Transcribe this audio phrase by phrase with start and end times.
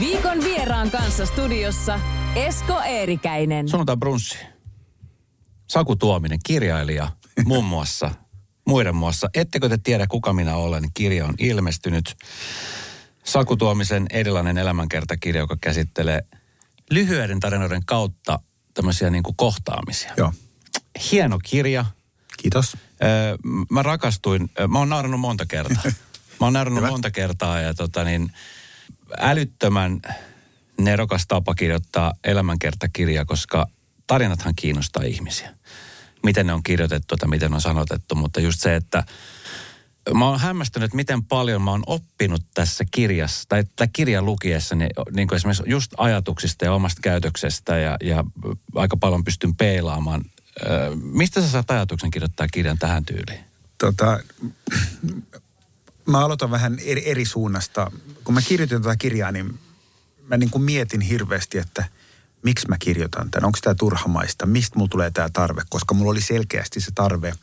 [0.00, 2.00] Viikon vieraan kanssa studiossa
[2.34, 3.68] Esko Eerikäinen.
[3.68, 4.38] Sunnuntai brunssi.
[5.66, 7.12] Saku Tuominen, kirjailija
[7.44, 8.10] muun muassa,
[8.66, 9.30] muiden muassa.
[9.34, 10.90] Ettekö te tiedä, kuka minä olen?
[10.94, 12.16] Kirja on ilmestynyt.
[13.24, 16.20] Saku Tuomisen erilainen elämänkertakirja, joka käsittelee
[16.90, 18.38] lyhyiden tarinoiden kautta
[18.74, 20.12] tämmöisiä niin kuin kohtaamisia.
[20.16, 20.32] Joo.
[21.12, 21.84] Hieno kirja.
[22.36, 22.76] Kiitos.
[23.02, 23.36] Öö,
[23.70, 25.82] mä rakastuin, mä oon naurannut monta kertaa.
[26.40, 28.32] Mä oon naurannut monta kertaa ja tota niin,
[29.18, 30.00] älyttömän
[30.80, 33.66] nerokas tapa kirjoittaa elämänkertakirja, koska
[34.06, 35.54] tarinathan kiinnostaa ihmisiä.
[36.22, 39.04] Miten ne on kirjoitettu tai miten on sanotettu, mutta just se, että
[40.14, 44.90] mä oon hämmästynyt, miten paljon mä oon oppinut tässä kirjassa, tai tätä kirjan lukiessa, niin,
[45.12, 48.24] niin kuin esimerkiksi just ajatuksista ja omasta käytöksestä ja, ja
[48.74, 50.24] aika paljon pystyn peilaamaan.
[51.02, 53.40] Mistä sä saat ajatuksen kirjoittaa kirjan tähän tyyliin?
[53.78, 54.20] Tota,
[56.08, 57.92] mä aloitan vähän eri, eri suunnasta.
[58.24, 59.58] Kun mä kirjoitin tätä kirjaa, niin
[60.28, 61.84] mä niin kuin mietin hirveästi, että
[62.42, 63.46] miksi mä kirjoitan tämän.
[63.46, 64.46] Onko tämä turhamaista?
[64.46, 65.62] Mistä mulla tulee tämä tarve?
[65.70, 67.34] Koska mulla oli selkeästi se tarve.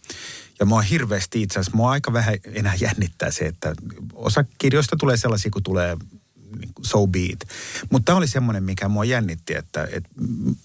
[0.59, 3.75] Ja mua hirveästi itse asiassa, mua aika vähän enää jännittää se, että
[4.13, 5.97] osa kirjoista tulee sellaisia, kun tulee
[6.81, 7.47] so be it.
[7.89, 10.09] Mutta tämä oli semmoinen, mikä mua jännitti, että, että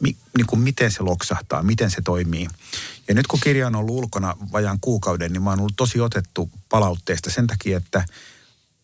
[0.00, 2.48] mi, niin kuin miten se loksahtaa, miten se toimii.
[3.08, 6.50] Ja nyt kun kirja on ollut ulkona vajaan kuukauden, niin mä oon ollut tosi otettu
[6.68, 7.98] palautteesta sen takia, että,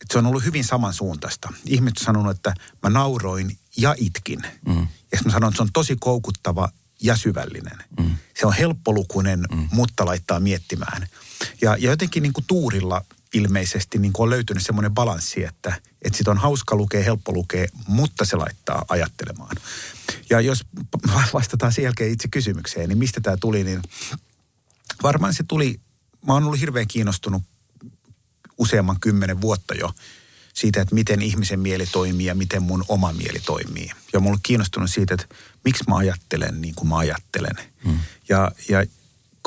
[0.03, 1.53] että se on ollut hyvin samansuuntaista.
[1.65, 4.43] Ihmiset on sanonut, että mä nauroin ja itkin.
[4.67, 4.87] Mm.
[5.13, 6.69] Ja mä sanon, että se on tosi koukuttava
[7.01, 7.79] ja syvällinen.
[8.01, 8.17] Mm.
[8.41, 9.69] Se on helppolukuinen, mm.
[9.73, 11.07] mutta laittaa miettimään.
[11.61, 13.05] Ja, ja jotenkin niin kuin tuurilla
[13.35, 18.25] ilmeisesti niin on löytynyt semmoinen balanssi, että, että sit on hauska lukea, helppo lukea, mutta
[18.25, 19.57] se laittaa ajattelemaan.
[20.31, 20.65] Ja jos
[21.33, 23.83] vastataan sen jälkeen itse kysymykseen, niin mistä tämä tuli, niin
[25.03, 25.81] varmaan se tuli,
[26.27, 27.43] mä oon ollut hirveän kiinnostunut
[28.59, 29.93] useamman kymmenen vuotta jo
[30.55, 33.91] siitä, että miten ihmisen mieli toimii ja miten mun oma mieli toimii.
[34.13, 35.27] Ja mä oon kiinnostunut siitä, että
[35.65, 37.57] miksi mä ajattelen niin kuin mä ajattelen.
[37.85, 37.99] Hmm.
[38.29, 38.87] Ja, ja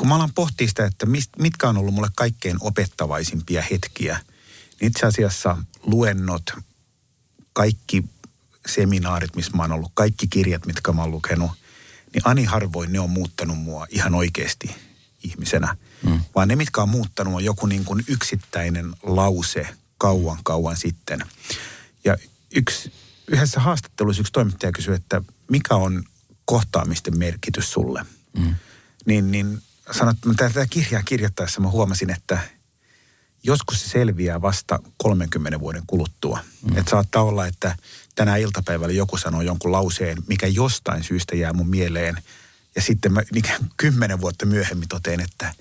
[0.00, 4.20] kun mä alan pohtia sitä, että mist, mitkä on ollut mulle kaikkein opettavaisimpia hetkiä,
[4.80, 6.42] niin itse asiassa luennot,
[7.52, 8.04] kaikki
[8.66, 11.50] seminaarit, missä mä oon ollut, kaikki kirjat, mitkä mä oon lukenut,
[12.14, 14.76] niin ani harvoin ne on muuttanut mua ihan oikeasti
[15.22, 15.76] ihmisenä.
[16.02, 16.20] Mm.
[16.34, 19.68] Vaan ne, mitkä on muuttanut, on joku niin kuin yksittäinen lause
[19.98, 21.20] kauan, kauan sitten.
[22.04, 22.16] Ja
[22.54, 22.92] yksi,
[23.28, 26.04] yhdessä haastattelussa yksi toimittaja kysyi, että mikä on
[26.44, 28.06] kohtaamisten merkitys sulle?
[28.38, 28.54] Mm.
[29.06, 32.38] Niin, niin sanot, tätä kirjaa kirjoittaessa mä huomasin, että
[33.42, 36.38] joskus se selviää vasta 30 vuoden kuluttua.
[36.62, 36.78] Mm.
[36.78, 37.76] Että saattaa olla, että
[38.14, 42.22] tänä iltapäivällä joku sanoo jonkun lauseen, mikä jostain syystä jää mun mieleen.
[42.74, 43.44] Ja sitten mä niin
[43.76, 45.54] kymmenen vuotta myöhemmin toteen, että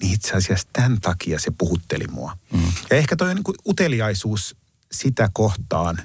[0.00, 2.38] niin itse asiassa tämän takia se puhutteli mua.
[2.52, 2.72] Mm.
[2.90, 4.56] Ja ehkä toi on niin uteliaisuus
[4.92, 5.98] sitä kohtaan,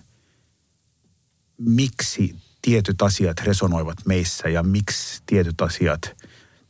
[1.57, 6.01] miksi tietyt asiat resonoivat meissä ja miksi tietyt asiat–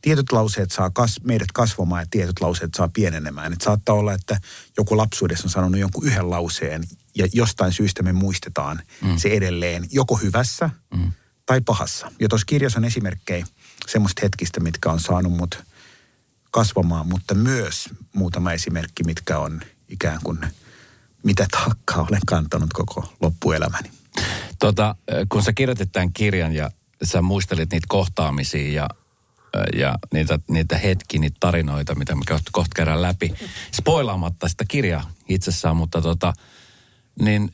[0.04, 3.52] tietyt lauseet saa kas, meidät kasvamaan ja tietyt lauseet saa pienenemään.
[3.52, 4.40] Et saattaa olla, että
[4.76, 6.84] joku lapsuudessa on sanonut jonkun yhden lauseen
[7.14, 9.16] ja jostain syystä me muistetaan mm.
[9.16, 11.12] se edelleen joko hyvässä mm.
[11.46, 12.12] tai pahassa.
[12.20, 13.46] Ja tuossa kirjassa on esimerkkejä
[13.86, 15.62] semmoista hetkistä, mitkä on saanut mut
[16.50, 20.38] kasvamaan, mutta myös muutama esimerkki, mitkä on ikään kuin
[21.22, 23.90] mitä taakkaa olen kantanut koko loppuelämäni.
[24.58, 24.96] Tota,
[25.28, 26.70] kun sä kirjoitit tämän kirjan ja
[27.02, 28.88] sä muistelit niitä kohtaamisia ja
[29.78, 32.22] ja niitä, niitä hetki, niitä tarinoita, mitä me
[32.52, 33.34] kohta käydään läpi.
[33.72, 36.32] Spoilaamatta sitä kirjaa itsessään, mutta tota,
[37.20, 37.50] niin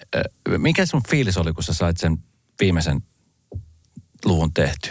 [0.58, 2.18] mikä sun fiilis oli, kun sä sait sen
[2.60, 3.02] viimeisen
[4.24, 4.90] luvun tehty?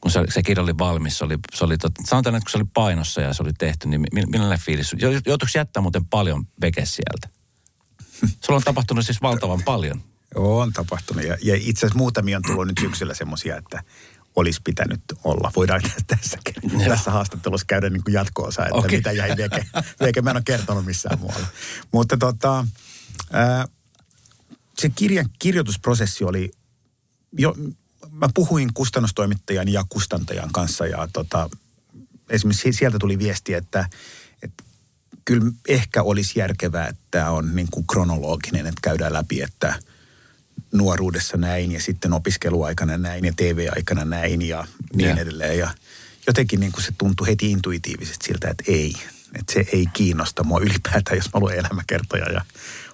[0.00, 2.58] Kun se, se kirja oli valmis, se oli, se oli tot, sanotaan, että kun se
[2.58, 4.96] oli painossa ja se oli tehty, niin millainen fiilis?
[5.02, 7.28] Joutuiko jättää muuten paljon veke sieltä?
[8.44, 10.02] Sulla on tapahtunut siis valtavan paljon.
[10.34, 11.24] On tapahtunut.
[11.24, 13.82] Ja, ja itse asiassa muutamia on tullut nyt syksyllä semmoisia, että
[14.40, 15.52] olisi pitänyt olla.
[15.56, 16.38] Voidaan tässä,
[16.88, 18.96] tässä haastattelussa käydä niin kuin jatko-osa, että okay.
[18.96, 19.66] mitä jäi veke.
[20.00, 20.22] veke.
[20.22, 21.46] Mä en ole kertonut missään muualla.
[21.92, 22.66] Mutta tota,
[23.32, 23.68] ää,
[24.78, 26.50] se kirjan kirjoitusprosessi oli,
[27.32, 27.54] jo,
[28.10, 31.50] mä puhuin kustannustoimittajan ja kustantajan kanssa ja tota,
[32.28, 33.88] esimerkiksi sieltä tuli viesti, että,
[34.42, 34.64] että
[35.24, 39.74] kyllä ehkä olisi järkevää, että tämä on niin kuin kronologinen, että käydään läpi, että
[40.72, 45.18] nuoruudessa näin ja sitten opiskeluaikana näin ja TV-aikana näin ja niin Joo.
[45.18, 45.58] edelleen.
[45.58, 45.70] Ja
[46.26, 48.94] jotenkin niin kuin se tuntui heti intuitiivisesti siltä, että ei.
[49.34, 52.44] Että se ei kiinnosta mua ylipäätään, jos mä luen elämäkertoja ja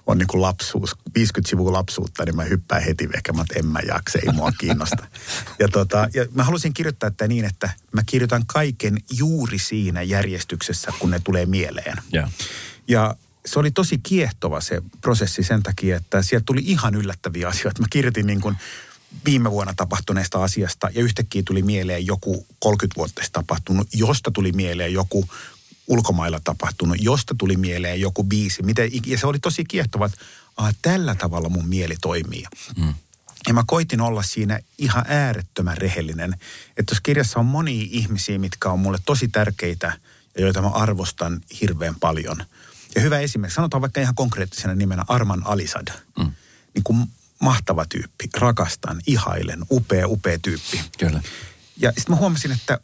[0.05, 3.65] on niin kuin lapsuus, 50 sivua lapsuutta, niin mä hyppään heti ehkä, mä että en
[3.65, 5.07] mä jaksa, ei mua kiinnosta.
[5.59, 10.93] Ja, tota, ja mä halusin kirjoittaa tätä niin, että mä kirjoitan kaiken juuri siinä järjestyksessä,
[10.99, 11.97] kun ne tulee mieleen.
[12.11, 12.27] Joo.
[12.87, 17.81] Ja se oli tosi kiehtova se prosessi sen takia, että sieltä tuli ihan yllättäviä asioita.
[17.81, 18.57] Mä kirjoitin niin kuin
[19.25, 24.93] viime vuonna tapahtuneesta asiasta ja yhtäkkiä tuli mieleen joku 30 vuotta tapahtunut, josta tuli mieleen
[24.93, 25.27] joku
[25.87, 28.63] ulkomailla tapahtunut, josta tuli mieleen joku biisi.
[28.63, 30.17] Miten, ja se oli tosi kiehtova, että
[30.57, 32.43] ah, tällä tavalla mun mieli toimii.
[32.77, 32.93] Mm.
[33.47, 36.33] Ja mä koitin olla siinä ihan äärettömän rehellinen.
[36.69, 39.99] Että tuossa kirjassa on monia ihmisiä, mitkä on mulle tosi tärkeitä
[40.35, 42.37] ja joita mä arvostan hirveän paljon.
[42.95, 45.87] Ja hyvä esimerkki, sanotaan vaikka ihan konkreettisena nimenä Arman Alisad.
[46.17, 46.31] Mm.
[46.73, 47.05] Niin kuin
[47.41, 50.81] mahtava tyyppi, rakastan, ihailen, upea, upea tyyppi.
[50.99, 51.21] Kyllä.
[51.77, 52.79] Ja sitten mä huomasin, että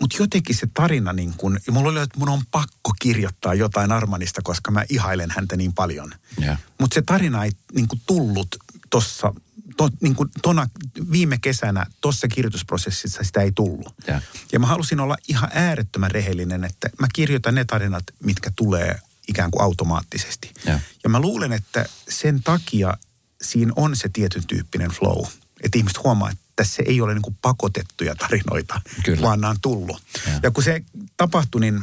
[0.00, 3.92] mutta jotenkin se tarina niin kun, ja mulla oli, että mun on pakko kirjoittaa jotain
[3.92, 6.12] Armanista, koska mä ihailen häntä niin paljon.
[6.38, 6.56] Joo.
[6.80, 8.56] Mutta se tarina ei niin kuin tullut
[8.90, 9.34] tuossa,
[9.76, 10.66] to, niin kuin tona,
[11.12, 13.94] viime kesänä tuossa kirjoitusprosessissa sitä ei tullut.
[14.08, 14.20] Joo.
[14.52, 18.98] Ja mä halusin olla ihan äärettömän rehellinen, että mä kirjoitan ne tarinat, mitkä tulee
[19.28, 20.50] ikään kuin automaattisesti.
[20.66, 20.80] Joo.
[21.04, 22.96] Ja mä luulen, että sen takia
[23.42, 25.26] siinä on se tietyn tyyppinen flow.
[25.62, 29.22] Että ihmiset huomaa, että tässä ei ole niin kuin pakotettuja tarinoita, Kyllä.
[29.22, 30.02] vaan nämä on tullut.
[30.26, 30.40] Joo.
[30.42, 30.84] Ja kun se
[31.16, 31.82] tapahtui, niin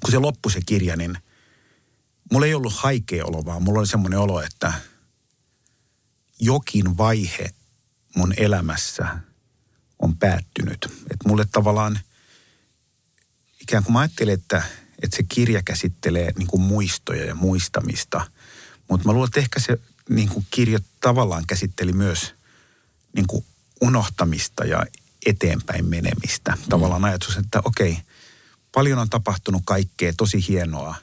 [0.00, 1.18] kun se loppui se kirja, niin
[2.32, 4.72] mulla ei ollut haikea olo, vaan mulla oli semmoinen olo, että
[6.40, 7.50] jokin vaihe
[8.16, 9.18] mun elämässä
[9.98, 10.84] on päättynyt.
[10.84, 11.98] Että mulle tavallaan,
[13.60, 14.62] ikään kuin mä ajattelin, että,
[15.02, 18.26] että se kirja käsittelee niin kuin muistoja ja muistamista.
[18.88, 19.78] Mutta mä luulen, että ehkä se
[20.08, 22.34] niin kuin kirja tavallaan käsitteli myös
[23.12, 23.44] niin kuin
[23.80, 24.86] unohtamista ja
[25.26, 26.58] eteenpäin menemistä.
[26.68, 27.98] Tavallaan ajatus, että okei,
[28.72, 30.94] paljon on tapahtunut kaikkea tosi hienoa.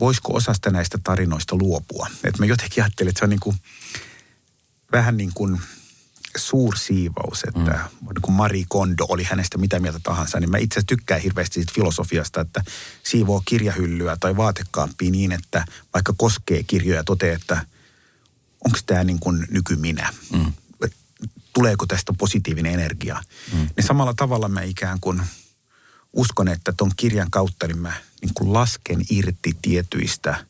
[0.00, 2.08] Voisiko osasta näistä tarinoista luopua?
[2.24, 3.56] Et mä jotenkin ajattelin, että se on niin kuin,
[4.92, 5.60] vähän niin kuin
[6.36, 8.06] suursiivous, että mm.
[8.06, 11.72] niin kuin Marie Kondo oli hänestä mitä mieltä tahansa, niin mä itse tykkään hirveästi siitä
[11.74, 12.64] filosofiasta, että
[13.02, 15.64] siivoo kirjahyllyä tai vaatekaappia niin, että
[15.94, 17.66] vaikka koskee kirjoja ja toteaa, että
[18.64, 20.52] onko tämä niin kuin nykyminä, mm.
[21.52, 23.22] tuleeko tästä positiivinen energia.
[23.52, 23.58] Mm.
[23.58, 25.22] Niin samalla tavalla mä ikään kuin
[26.12, 27.92] uskon, että ton kirjan kautta niin mä
[28.22, 30.46] niin kuin lasken irti tietyistä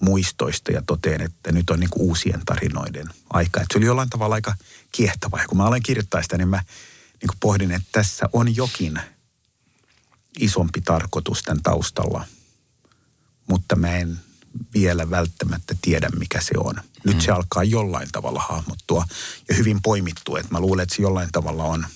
[0.00, 3.60] muistoista ja toteen, että nyt on niin kuin uusien tarinoiden aika.
[3.60, 4.54] Että se oli jollain tavalla aika
[4.92, 5.40] kiehtova.
[5.40, 6.62] Ja kun mä aloin kirjoittaa sitä, niin mä
[7.20, 9.00] niin kuin pohdin, että tässä on jokin
[10.40, 12.24] isompi tarkoitus tämän taustalla,
[13.46, 14.20] mutta mä en
[14.74, 16.74] vielä välttämättä tiedä, mikä se on.
[17.04, 17.20] Nyt mm.
[17.20, 19.04] se alkaa jollain tavalla hahmottua
[19.48, 21.86] ja hyvin poimittua, että mä luulen, että se jollain tavalla on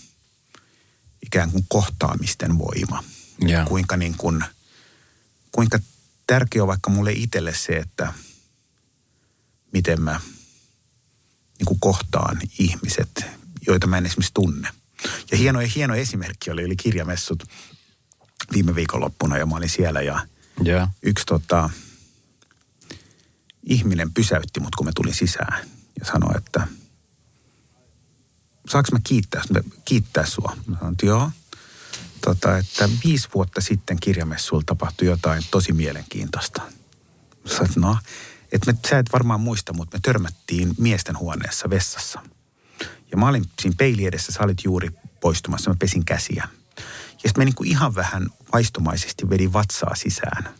[1.22, 3.04] ikään kuin kohtaamisten voima.
[3.40, 3.64] Joo.
[3.64, 4.44] Kuinka niin kuin,
[5.52, 5.78] kuinka
[6.30, 8.12] tärkeä on vaikka mulle itselle se, että
[9.72, 10.20] miten mä
[11.58, 13.26] niin kuin kohtaan ihmiset,
[13.66, 14.68] joita mä en esimerkiksi tunne.
[15.30, 17.42] Ja hieno, hieno esimerkki oli, oli kirjamessut
[18.52, 20.26] viime viikonloppuna ja mä olin siellä ja
[20.62, 20.88] Joo.
[21.02, 21.70] yksi tota,
[23.62, 25.68] ihminen pysäytti mut, kun mä tulin sisään
[26.00, 26.66] ja sanoi, että
[28.68, 29.42] saanko mä kiittää,
[29.84, 30.56] kiittää sua?
[30.66, 31.30] Mä sanoin, että joo.
[32.24, 36.62] Tota, että viisi vuotta sitten kirjamessuilla tapahtui jotain tosi mielenkiintoista.
[37.46, 37.98] Sanoin, että no,
[38.52, 42.20] että me, sä et varmaan muista, mutta me törmättiin miesten huoneessa vessassa.
[43.10, 46.48] Ja mä olin siinä peili edessä, sä olit juuri poistumassa, mä pesin käsiä.
[46.76, 50.54] Ja sitten mä niin kuin ihan vähän vaistomaisesti vedin vatsaa sisään.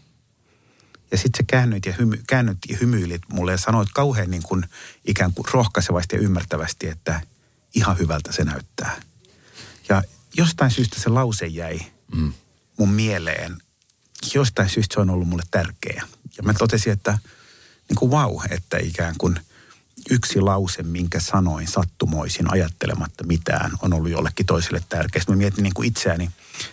[1.10, 4.64] Ja sitten sä käännyit ja, hymy, käännyt ja hymyilit mulle ja sanoit kauhean niin kuin
[5.04, 7.20] ikään kuin rohkaisevasti ja ymmärtävästi, että
[7.74, 9.00] ihan hyvältä se näyttää.
[9.88, 10.02] Ja
[10.36, 11.80] jostain syystä se lause jäi
[12.14, 12.32] mm.
[12.78, 13.58] mun mieleen.
[14.34, 16.02] Jostain syystä se on ollut mulle tärkeä.
[16.36, 17.18] Ja mä totesin, että
[17.88, 19.40] niin kuin wow, että ikään kuin
[20.10, 25.20] yksi lause, minkä sanoin sattumoisin ajattelematta mitään, on ollut jollekin toiselle tärkeä.
[25.20, 26.30] Sitten mä mietin niin kuin itseäni,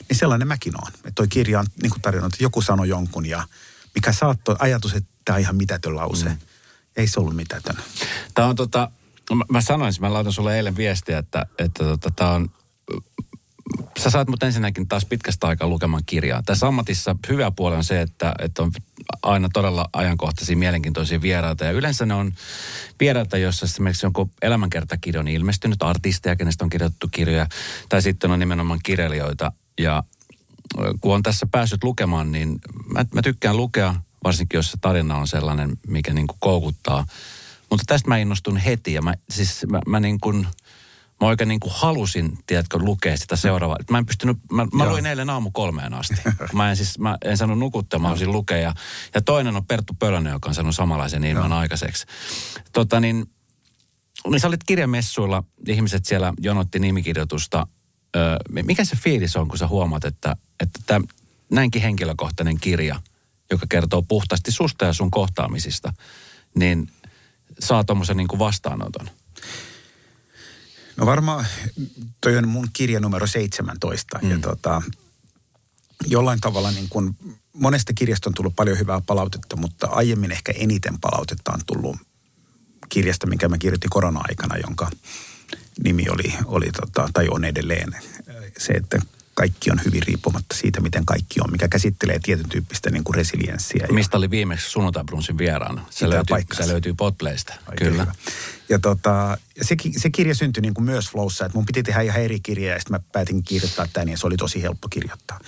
[0.10, 0.92] niin sellainen mäkin on.
[0.96, 3.48] Että toi kirja on niin kuin tarjonnut, että joku sanoi jonkun ja
[3.96, 6.30] mikä saattoi ajatus, että tämä on ihan mitätön lause.
[6.30, 6.38] Mm.
[6.96, 7.78] Ei se ollut mitätön.
[8.34, 8.92] Tämä on tota,
[9.36, 12.52] mä, mä sanoin, mä laitan sulle eilen viestiä, että, että tota, tämä on,
[14.00, 16.44] sä saat mut ensinnäkin taas pitkästä aikaa lukemaan kirjaa.
[16.44, 18.72] Tässä ammatissa hyvä puoli on se, että, että on
[19.22, 21.66] aina todella ajankohtaisia, mielenkiintoisia vieraita.
[21.66, 22.34] Ja yleensä ne on
[23.00, 27.48] vieraita, joissa esimerkiksi jonkun elämänkertakirja on ilmestynyt, artisteja, kenestä on kirjoitettu kirjoja,
[27.90, 29.52] tai sitten on nimenomaan kirjailijoita.
[29.78, 30.04] Ja
[31.02, 32.60] kun on tässä päässyt lukemaan, niin
[32.94, 37.06] mä, mä tykkään lukea, varsinkin jos se tarina on sellainen, mikä niin kuin koukuttaa.
[37.70, 40.48] Mutta tästä mä innostun heti ja mä, siis mä, mä niin kuin,
[41.22, 43.78] mä oikein niin kuin halusin, tiedätkö, lukea sitä seuraavaa.
[43.90, 46.16] Mä en pystynyt, mä, mä luin eilen aamu kolmeen asti.
[46.54, 48.58] Mä en siis, mä en saanut nukuttaa, mä halusin lukea.
[48.58, 48.74] Ja,
[49.16, 52.06] ja toinen on Perttu Pölönen, joka on saanut samanlaisen ilman aikaiseksi.
[52.74, 53.26] Tota niin,
[54.28, 57.68] niin sä olit kirjamessuilla, ihmiset siellä jonotti nimikirjoitusta.
[58.16, 58.20] Ö,
[58.64, 61.06] mikä se fiilis on, kun sä huomaat, että, että tämä
[61.52, 63.02] näinkin henkilökohtainen kirja,
[63.52, 65.94] joka kertoo puhtaasti susta ja sun kohtaamisista,
[66.56, 66.92] niin
[67.60, 69.10] saa tuommoisen niin vastaanoton?
[70.98, 71.46] No varmaan
[72.22, 74.32] toi on mun kirja numero 17 mm.
[74.32, 74.82] ja tota,
[76.08, 77.18] jollain tavalla niin kuin,
[77.54, 81.98] monesta kirjasta on tullut paljon hyvää palautetta, mutta aiemmin ehkä eniten palautetta on tullut
[82.90, 84.90] kirjasta, minkä mä kirjoitin korona-aikana, jonka
[85.84, 87.96] nimi oli, oli tota, tai on edelleen
[88.58, 89.00] se, että
[89.38, 93.88] kaikki on hyvin riippumatta siitä, miten kaikki on, mikä käsittelee tietyn tyyppistä niin kuin resilienssiä.
[93.92, 95.86] Mistä oli viimeksi sunnuntai-brunsin vieraana?
[95.90, 98.02] Se löytyy, se löytyy Podplaysta, kyllä.
[98.04, 98.14] Hyvä.
[98.70, 102.22] Ja tota, se, se kirja syntyi niin kuin myös Flowssa, että mun piti tehdä ihan
[102.22, 105.40] eri kirja ja sitten mä päätin kirjoittaa tämän ja se oli tosi helppo kirjoittaa.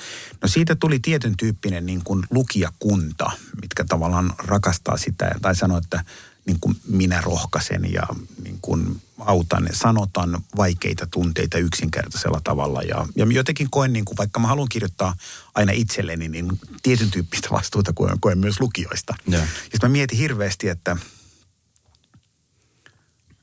[0.41, 3.31] No siitä tuli tietyn tyyppinen niin kuin lukijakunta,
[3.61, 6.03] mitkä tavallaan rakastaa sitä tai sanoo, että
[6.45, 8.07] niin kuin minä rohkaisen ja
[8.43, 12.81] niin kuin autan, sanotan vaikeita tunteita yksinkertaisella tavalla.
[12.81, 15.15] Ja, ja jotenkin koen, niin kuin, vaikka mä haluan kirjoittaa
[15.55, 19.15] aina itselleni, niin tietyn tyyppistä vastuuta koen, koen myös lukijoista.
[19.27, 20.97] Ja sitten mä mietin hirveästi, että,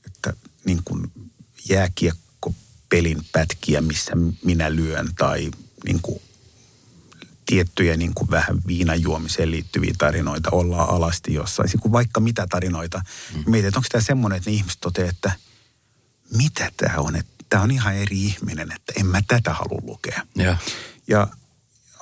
[0.06, 0.32] että
[0.64, 1.12] niin kuin
[1.68, 2.54] jääkiekko
[2.88, 4.12] pelin pätkiä, missä
[4.44, 5.50] minä lyön tai
[5.84, 6.20] niin kuin
[7.46, 13.02] tiettyjä niin kuin vähän viinajuomiseen liittyviä tarinoita, ollaan alasti jossain, niin kuin vaikka mitä tarinoita.
[13.34, 13.44] Mm.
[13.46, 15.32] Mietin, että onko tämä semmoinen, että ne ihmiset toteavat, että
[16.30, 20.22] mitä tämä on, että tämä on ihan eri ihminen, että en mä tätä halua lukea.
[20.34, 20.56] Ja,
[21.08, 21.26] ja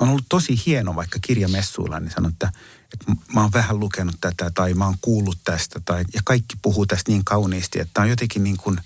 [0.00, 2.52] on ollut tosi hieno vaikka kirjamessuilla, niin sanon, että,
[2.92, 6.86] että mä oon vähän lukenut tätä tai mä oon kuullut tästä tai, ja kaikki puhuu
[6.86, 8.80] tästä niin kauniisti, että tämä on jotenkin niin kuin,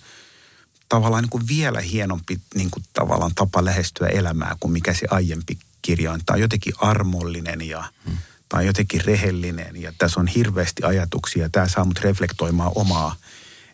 [0.88, 5.58] tavallaan niin kuin vielä hienompi niin kuin tavallaan tapa lähestyä elämää kuin mikä se aiempi
[5.82, 8.18] kirja Tämä on jotenkin armollinen ja hmm.
[8.48, 11.48] tämä on jotenkin rehellinen ja tässä on hirveästi ajatuksia.
[11.48, 13.16] Tämä saa mut reflektoimaan omaa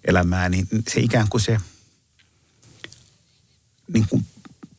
[0.04, 1.58] elämää, niin se ikään kuin se
[3.92, 4.26] niin kuin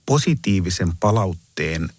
[0.06, 1.90] positiivisen palautteen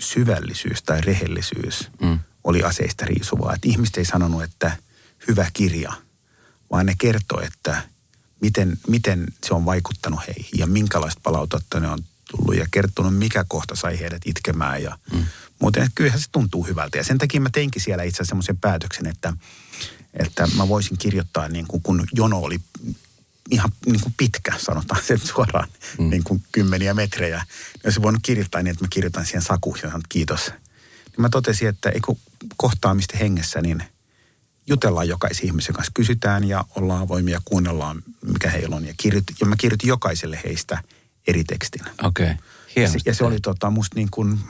[0.00, 2.18] syvällisyys tai rehellisyys mm.
[2.44, 3.54] oli aseista riisuvaa.
[3.54, 4.76] Että ihmiset ei sanonut, että
[5.28, 5.92] hyvä kirja,
[6.70, 7.82] vaan ne kertoi, että
[8.40, 13.44] miten, miten se on vaikuttanut heihin ja minkälaista palautetta ne on tullut ja kertonut, mikä
[13.48, 15.24] kohta sai heidät itkemään ja mm.
[15.60, 16.98] muuten, kyllähän se tuntuu hyvältä.
[16.98, 19.32] Ja sen takia mä teinkin siellä itse asiassa semmoisen päätöksen, että,
[20.18, 22.58] että mä voisin kirjoittaa niin kuin, kun jono oli
[23.50, 26.10] ihan niin kuin pitkä, sanotaan sen suoraan, mm.
[26.10, 27.44] niin kuin kymmeniä metrejä.
[27.84, 30.50] Jos se voinut kirjoittaa niin, että mä kirjoitan siihen sakuun ja sanon, kiitos.
[31.06, 32.14] Niin mä totesin, että eikö
[32.56, 33.82] kohtaamista hengessä, niin
[34.66, 35.92] jutellaan jokaisen ihmisen kanssa.
[35.94, 38.84] Kysytään ja ollaan avoimia, kuunnellaan, mikä heillä on.
[38.84, 40.82] Ja, kirjoit, ja mä kirjoitin jokaiselle heistä–
[41.28, 41.82] eri tekstin.
[42.02, 42.36] Okei, okay.
[42.76, 44.40] Ja se, ja se oli tota, musta niin kuin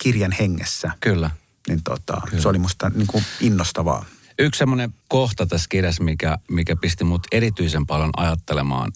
[0.00, 0.90] kirjan hengessä.
[1.00, 1.30] Kyllä.
[1.68, 2.42] Niin tota, Kyllä.
[2.42, 4.04] se oli musta niin kuin innostavaa.
[4.38, 8.92] Yksi semmoinen kohta tässä kirjassa, mikä, mikä pisti mut erityisen paljon ajattelemaan,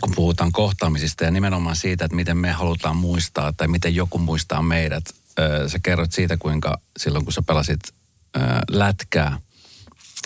[0.00, 4.62] kun puhutaan kohtaamisista ja nimenomaan siitä, että miten me halutaan muistaa tai miten joku muistaa
[4.62, 5.04] meidät.
[5.66, 7.80] Sä kerrot siitä, kuinka silloin kun sä pelasit
[8.70, 9.38] lätkää–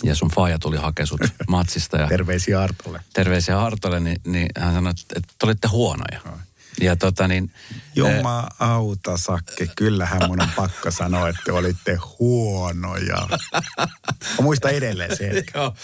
[0.02, 1.06] ja sun faija tuli hakea
[1.49, 1.96] matsista.
[1.96, 3.00] Ja terveisiä Artolle.
[3.12, 6.20] Terveisiä Artolle, niin, niin hän sanoi, että, että olitte huonoja.
[6.25, 6.32] No.
[6.80, 7.52] Ja tota niin...
[7.97, 9.68] Jumma auta, Sakke.
[9.76, 13.28] Kyllähän mun on pakko sanoa, että olitte huonoja.
[14.18, 15.45] Mä muistan edelleen sen.
[15.54, 15.75] Joo.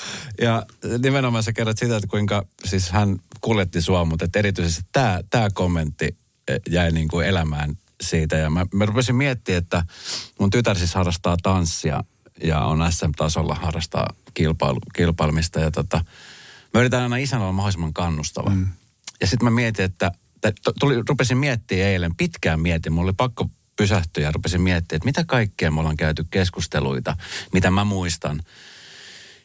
[0.41, 0.67] Ja
[0.99, 5.49] nimenomaan sä kerrot sitä, että kuinka siis hän kuljetti sua, mutta että erityisesti tämä, tämä
[5.55, 6.17] kommentti
[6.49, 8.37] eh, jäi niin kuin elämään siitä.
[8.37, 9.85] Ja mä, mä rupesin miettimään, että
[10.39, 12.05] mun tytär siis harrastaa tanssia
[12.43, 15.61] ja on SM-tasolla harrastaa kilpailu, kilpailmista.
[15.61, 16.05] Ja tota,
[16.75, 18.51] mä yritän aina isän olla mahdollisimman kannustava.
[18.51, 18.69] Mm.
[19.21, 20.13] Ja sitten mä mietin, että
[20.81, 25.25] tuli, rupesin miettimään eilen, pitkään mietin, mulla oli pakko pysähtyä ja rupesin miettimään, että mitä
[25.25, 27.17] kaikkea me ollaan käyty keskusteluita,
[27.53, 28.43] mitä mä muistan.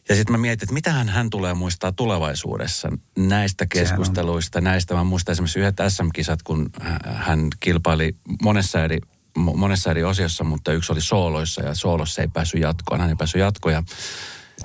[0.10, 4.94] Ja sitten mä mietin, että mitä hän tulee muistaa tulevaisuudessa näistä keskusteluista, näistä.
[4.94, 6.70] Mä muistan esimerkiksi yhdet SM-kisat, kun
[7.06, 9.00] hän kilpaili monessa eri
[9.38, 13.02] monessa eri osiossa, mutta yksi oli sooloissa ja soolossa ei päässyt jatkoon.
[13.02, 13.84] Hän ei päässyt jatkoon ja,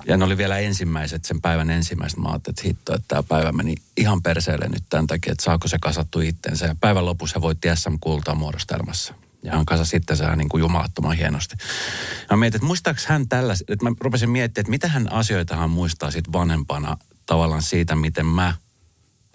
[0.07, 2.19] ja ne oli vielä ensimmäiset, sen päivän ensimmäiset.
[2.19, 5.69] Mä ajattelin, että hitto, että tämä päivä meni ihan perseelle nyt tämän takia, että saako
[5.69, 6.67] se kasattu itsensä.
[6.67, 9.15] Ja päivän lopussa voitti SM-kultaa muodostelmassa.
[9.43, 11.57] Ja hän kasa sitten se niin kuin jumalattoman hienosti.
[12.31, 15.71] Mä mietin, että muistaako hän tällä, että mä rupesin miettimään, että mitä hän asioita hän
[15.71, 16.97] muistaa sitten vanhempana
[17.27, 18.55] tavallaan siitä, miten mä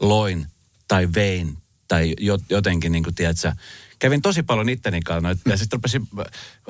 [0.02, 0.48] loin
[0.88, 2.16] tai vein tai
[2.50, 3.54] jotenkin, niin kuin, tiedätkö,
[4.00, 5.50] kävin tosi paljon itteni kanssa.
[5.50, 6.08] Ja sitten rupesin,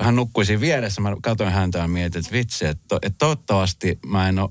[0.00, 3.98] hän nukkui siinä vieressä, mä katsoin häntä ja mietin, että vitsi, että, to, että toivottavasti
[4.06, 4.50] mä en ole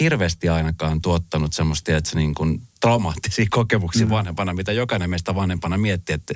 [0.00, 4.10] hirveästi ainakaan tuottanut semmoista, että se niin kuin traumaattisia kokemuksia mm.
[4.10, 6.34] vanhempana, mitä jokainen meistä vanhempana miettii, että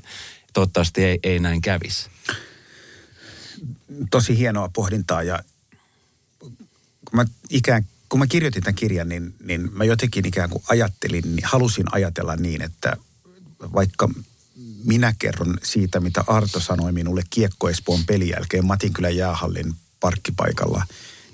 [0.52, 2.10] toivottavasti ei, ei näin kävisi.
[4.10, 5.38] Tosi hienoa pohdintaa ja
[7.04, 11.36] kun mä, ikään, kun mä kirjoitin tämän kirjan, niin, niin mä jotenkin ikään kuin ajattelin,
[11.36, 12.96] niin halusin ajatella niin, että
[13.72, 14.08] vaikka
[14.84, 20.86] minä kerron siitä, mitä Arto sanoi minulle Kiekko Espoon pelin jälkeen Matinkylän jäähallin parkkipaikalla.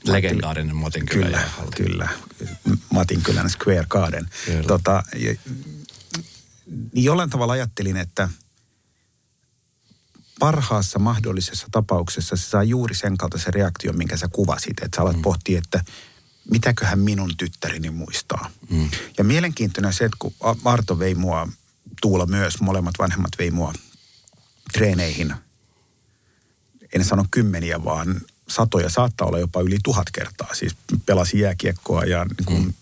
[0.05, 1.71] Legendaarinen Matinkylän kyllä, jäähalli.
[1.77, 2.09] Kyllä,
[2.93, 4.29] Matinkylän Square Garden.
[4.47, 4.63] Kyllä.
[4.63, 5.03] Tota,
[6.67, 8.29] niin jollain tavalla ajattelin, että
[10.39, 14.81] parhaassa mahdollisessa tapauksessa se saa juuri sen kaltaisen reaktion, minkä sä kuvasit.
[14.83, 15.23] Että sä alat mm.
[15.23, 15.85] pohtia, että
[16.51, 18.51] mitäköhän minun tyttäreni muistaa.
[18.71, 18.91] Mm.
[19.19, 21.49] Ja mielenkiintoinen se, että kun Arto vei mua
[22.01, 23.73] Tuula myös, molemmat vanhemmat vei mua
[24.73, 25.35] treeneihin.
[26.95, 30.55] En sano kymmeniä, vaan satoja, saattaa olla jopa yli tuhat kertaa.
[30.55, 30.77] Siis
[31.07, 32.75] pelasi jääkiekkoa ja niin kuin mm.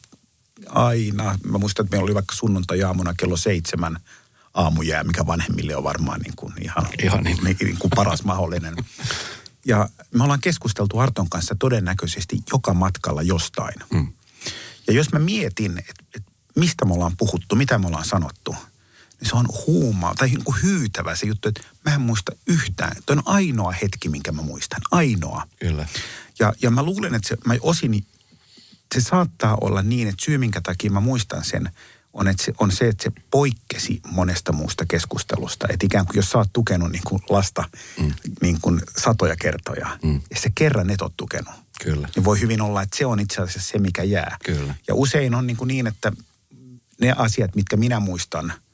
[0.68, 4.00] aina, mä muistan, että meillä oli vaikka sunnuntai-aamuna kello seitsemän
[4.54, 7.38] aamujää, mikä vanhemmille on varmaan niin kuin ihan, ihan niin.
[7.42, 8.74] Niin kuin paras mahdollinen.
[9.68, 13.74] Ja me ollaan keskusteltu Arton kanssa todennäköisesti joka matkalla jostain.
[13.90, 14.12] Mm.
[14.86, 18.56] Ja jos mä mietin, että, että mistä me ollaan puhuttu, mitä me ollaan sanottu–
[19.20, 22.96] niin se on huuma tai niin kuin hyytävä se juttu, että mä en muista yhtään.
[23.06, 24.80] Tuo on ainoa hetki, minkä mä muistan.
[24.90, 25.42] Ainoa.
[25.60, 25.88] Kyllä.
[26.38, 28.06] Ja, ja mä luulen, että se, mä osin,
[28.94, 31.70] se saattaa olla niin, että syy minkä takia mä muistan sen,
[32.12, 35.66] on, että se, on se, että se poikkesi monesta muusta keskustelusta.
[35.70, 37.64] Että ikään kuin jos sä oot tukenut niin kuin lasta
[38.00, 38.12] mm.
[38.42, 40.20] niin kuin satoja kertoja, mm.
[40.30, 41.54] ja se kerran et ole tukenut.
[41.84, 42.08] Kyllä.
[42.16, 44.36] Niin voi hyvin olla, että se on itse asiassa se, mikä jää.
[44.44, 44.74] Kyllä.
[44.88, 46.12] Ja usein on niin, kuin niin että
[47.00, 48.52] ne asiat, mitkä minä muistan–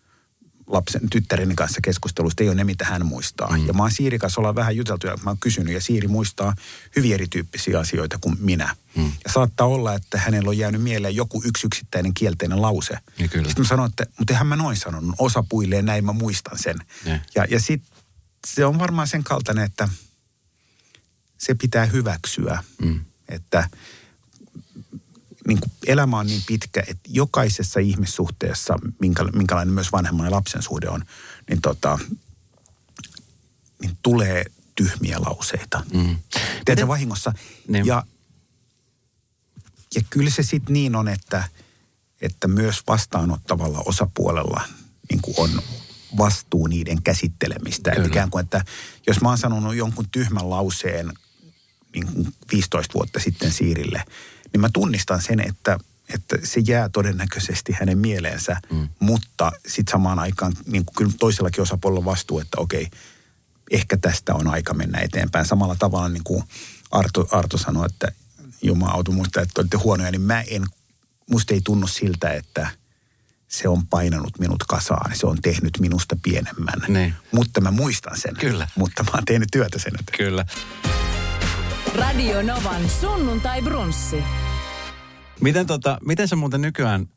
[0.72, 3.56] lapsen tyttäreni kanssa keskustelusta ei ole ne, mitä hän muistaa.
[3.56, 3.66] Mm.
[3.66, 6.54] Ja mä oon Siiri kanssa ollaan vähän juteltu ja mä oon kysynyt ja Siiri muistaa
[6.96, 8.76] hyvin erityyppisiä asioita kuin minä.
[8.96, 9.12] Mm.
[9.24, 12.94] Ja saattaa olla, että hänellä on jäänyt mieleen joku yksi yksittäinen kielteinen lause.
[13.18, 13.48] Ja kyllä.
[13.48, 15.14] Sitten mä sanoin, että mutta eihän mä noin sanonut.
[15.18, 16.76] Osa puilleen näin, mä muistan sen.
[17.04, 17.98] Ja, ja, ja sitten
[18.46, 19.88] se on varmaan sen kaltainen, että
[21.38, 22.64] se pitää hyväksyä.
[22.82, 23.00] Mm.
[23.28, 23.68] Että
[25.48, 30.62] niin kuin elämä on niin pitkä, että jokaisessa ihmissuhteessa, minkä, minkälainen myös vanhemman ja lapsen
[30.62, 31.04] suhde on,
[31.48, 31.98] niin, tota,
[33.82, 35.82] niin tulee tyhmiä lauseita.
[35.94, 36.16] Mm.
[36.64, 37.32] Tiedätkö, vahingossa.
[37.68, 37.86] Niin.
[37.86, 38.06] Ja,
[39.94, 41.44] ja kyllä se sitten niin on, että,
[42.20, 44.62] että myös vastaanottavalla osapuolella
[45.10, 45.62] niin kuin on
[46.18, 47.92] vastuu niiden käsittelemistä.
[47.92, 48.64] Että ikään kuin, että
[49.06, 51.12] jos mä oon sanonut jonkun tyhmän lauseen
[51.94, 54.04] niin kuin 15 vuotta sitten Siirille–
[54.52, 55.78] niin mä tunnistan sen, että,
[56.14, 58.88] että se jää todennäköisesti hänen mieleensä, mm.
[59.00, 62.90] mutta sitten samaan aikaan niin kuin kyllä toisellakin osapuolella vastuu, että okei,
[63.70, 65.46] ehkä tästä on aika mennä eteenpäin.
[65.46, 66.44] Samalla tavalla niin kuin
[66.90, 68.12] Arto, Arto sanoi, että
[68.62, 70.64] Jumala auto muista, että olette huonoja, niin mä en,
[71.30, 72.68] musta ei tunnu siltä, että
[73.48, 76.82] se on painanut minut kasaan, se on tehnyt minusta pienemmän.
[76.88, 77.14] Ne.
[77.32, 78.36] Mutta mä muistan sen.
[78.36, 78.68] Kyllä.
[78.76, 79.92] Mutta mä oon tehnyt työtä sen.
[80.00, 80.12] Että...
[80.16, 80.46] Kyllä.
[81.94, 84.24] Radio Novan sunnuntai brunssi.
[85.42, 87.08] Miten, tota, miten se muuten nykyään,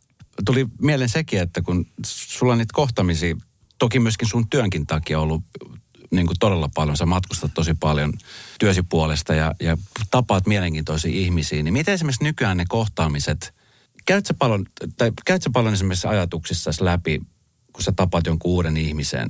[0.46, 3.36] tuli mieleen sekin, että kun sulla on niitä kohtamisia,
[3.78, 5.44] toki myöskin sun työnkin takia ollut
[6.12, 8.14] niin kuin todella paljon, sä matkustat tosi paljon
[8.60, 9.78] työsi puolesta ja, ja
[10.12, 13.54] tapaat mielenkiintoisia ihmisiä, niin miten esimerkiksi nykyään ne kohtaamiset,
[14.06, 14.66] käyt sä paljon,
[14.98, 17.22] tai käyt sä paljon esimerkiksi ajatuksissa läpi,
[17.74, 19.28] kun sä tapaat jonkun uuden ihmisen,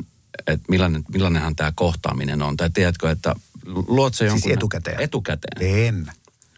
[0.47, 4.41] että millainen, millainenhan tämä kohtaaminen on, tai tiedätkö, että luot se siis jonkun...
[4.41, 5.01] Siis etukäteen?
[5.01, 5.87] Etukäteen.
[5.87, 6.11] En.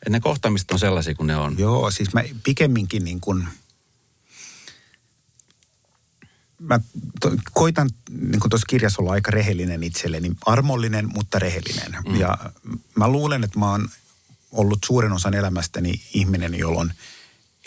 [0.06, 1.56] Et ne kohtaamiset on sellaisia kuin ne on.
[1.58, 3.48] Joo, siis mä pikemminkin niin kuin,
[6.60, 6.80] mä
[7.22, 11.98] to, koitan niin kuin tuossa kirjassa olla aika rehellinen itselleni, armollinen, mutta rehellinen.
[12.08, 12.16] Mm.
[12.16, 12.38] Ja
[12.96, 13.90] mä luulen, että mä oon
[14.52, 16.94] ollut suurin osan elämästäni ihminen, jolla on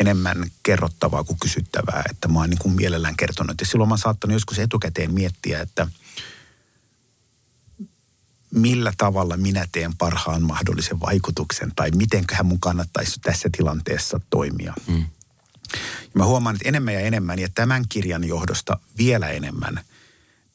[0.00, 3.60] enemmän kerrottavaa kuin kysyttävää, että mä oon niin kuin mielellään kertonut.
[3.60, 5.86] Ja silloin mä oon saattanut joskus etukäteen miettiä, että–
[8.54, 14.74] millä tavalla minä teen parhaan mahdollisen vaikutuksen tai mitenköhän mun kannattaisi tässä tilanteessa toimia.
[14.86, 15.04] Mm.
[16.02, 19.80] Ja mä huomaan, että enemmän ja enemmän ja tämän kirjan johdosta vielä enemmän,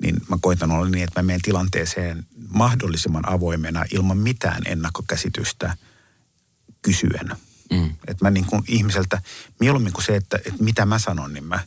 [0.02, 5.78] niin mä koitan olla niin, että mä menen tilanteeseen mahdollisimman avoimena ilman mitään ennakkokäsitystä
[6.82, 7.30] kysyen.
[7.72, 7.96] Mm.
[8.08, 9.22] Että mä niin kuin ihmiseltä,
[9.60, 11.60] mieluummin kuin se, että, että mitä mä sanon, niin mä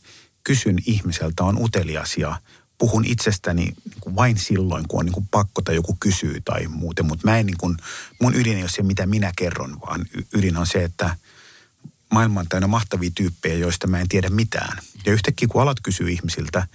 [0.45, 2.41] kysyn ihmiseltä, on utelias ja
[2.79, 6.67] puhun itsestäni niin kuin vain silloin, kun on niin kuin pakko tai joku kysyy tai
[6.67, 7.07] muuten.
[7.07, 7.77] Mutta mä en niin kuin,
[8.21, 11.17] mun ydin ei ole se, mitä minä kerron, vaan ydin on se, että
[12.11, 14.79] maailma on täynnä mahtavia tyyppejä, joista mä en tiedä mitään.
[15.07, 16.67] Ja yhtäkkiä kun alat kysyä ihmisiltä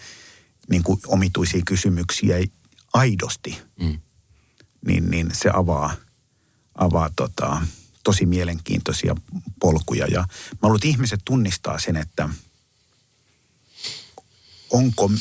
[0.69, 2.35] niin kuin omituisia kysymyksiä
[2.93, 3.99] aidosti, mm.
[4.87, 5.95] niin, niin se avaa,
[6.75, 7.61] avaa tota,
[8.03, 9.15] tosi mielenkiintoisia
[9.59, 10.07] polkuja.
[10.07, 12.29] Ja mä luulen, että ihmiset tunnistaa sen, että
[14.69, 15.11] onko,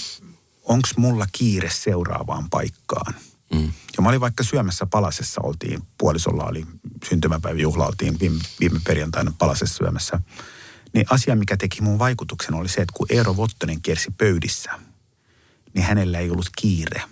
[0.62, 3.14] onko mulla kiire seuraavaan paikkaan.
[3.55, 3.72] Mm.
[3.96, 6.66] Ja mä olin vaikka syömässä Palasessa, oltiin, puolisolla oli
[7.09, 10.20] syntymäpäiväjuhla, oltiin viime, viime perjantaina Palasessa syömässä.
[10.92, 14.70] Niin asia, mikä teki mun vaikutuksen, oli se, että kun Eero Vottonen kiersi pöydissä,
[15.75, 17.03] niin hänellä ei ollut kiire.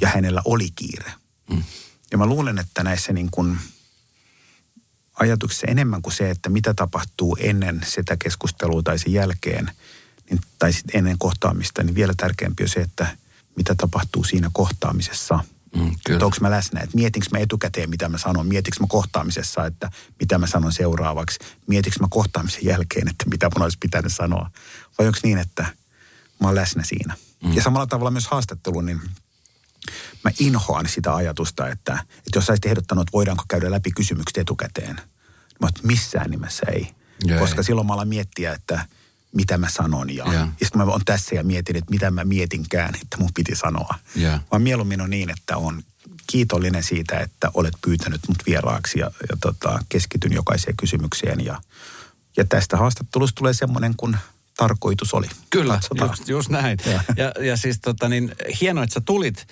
[0.00, 1.12] Ja hänellä oli kiire.
[1.50, 1.62] Mm.
[2.10, 3.58] Ja mä luulen, että näissä niin kuin
[5.14, 9.70] ajatuksissa enemmän kuin se, että mitä tapahtuu ennen sitä keskustelua tai sen jälkeen,
[10.58, 13.16] tai sitten ennen kohtaamista, niin vielä tärkeämpi on se, että
[13.56, 15.44] mitä tapahtuu siinä kohtaamisessa.
[15.76, 19.90] Mm, onko mä läsnä, että mietinkö mä etukäteen, mitä mä sanon, mietinkö mä kohtaamisessa, että
[20.20, 24.50] mitä mä sanon seuraavaksi, mietinkö mä kohtaamisen jälkeen, että mitä mun olisi pitänyt sanoa.
[24.98, 25.62] Vai onko niin, että
[26.40, 27.16] mä oon läsnä siinä.
[27.44, 27.52] Mm.
[27.52, 29.00] Ja samalla tavalla myös haastattelu, niin
[30.24, 34.96] mä inhoan sitä ajatusta, että, että jos saisit ehdottanut, että voidaanko käydä läpi kysymykset etukäteen,
[34.96, 35.06] niin
[35.60, 36.94] mä missään nimessä ei.
[37.28, 38.86] Yeah, Koska silloin mä alan miettiä, että
[39.34, 40.14] mitä mä sanon.
[40.14, 40.48] Ja, yeah.
[40.60, 43.94] ja sitten mä oon tässä ja mietin, että mitä mä mietinkään, että mun piti sanoa.
[44.16, 44.40] Yeah.
[44.50, 45.82] Vaan mieluummin on niin, että on
[46.26, 51.44] kiitollinen siitä, että olet pyytänyt mut vieraaksi ja, ja tota, keskityn jokaiseen kysymykseen.
[51.44, 51.60] Ja,
[52.36, 54.16] ja tästä haastattelusta tulee semmoinen, kun
[54.56, 55.26] tarkoitus oli.
[55.50, 56.78] Kyllä, just, just näin.
[56.86, 59.46] Ja, ja, ja siis tota niin, hienoa, että sä tulit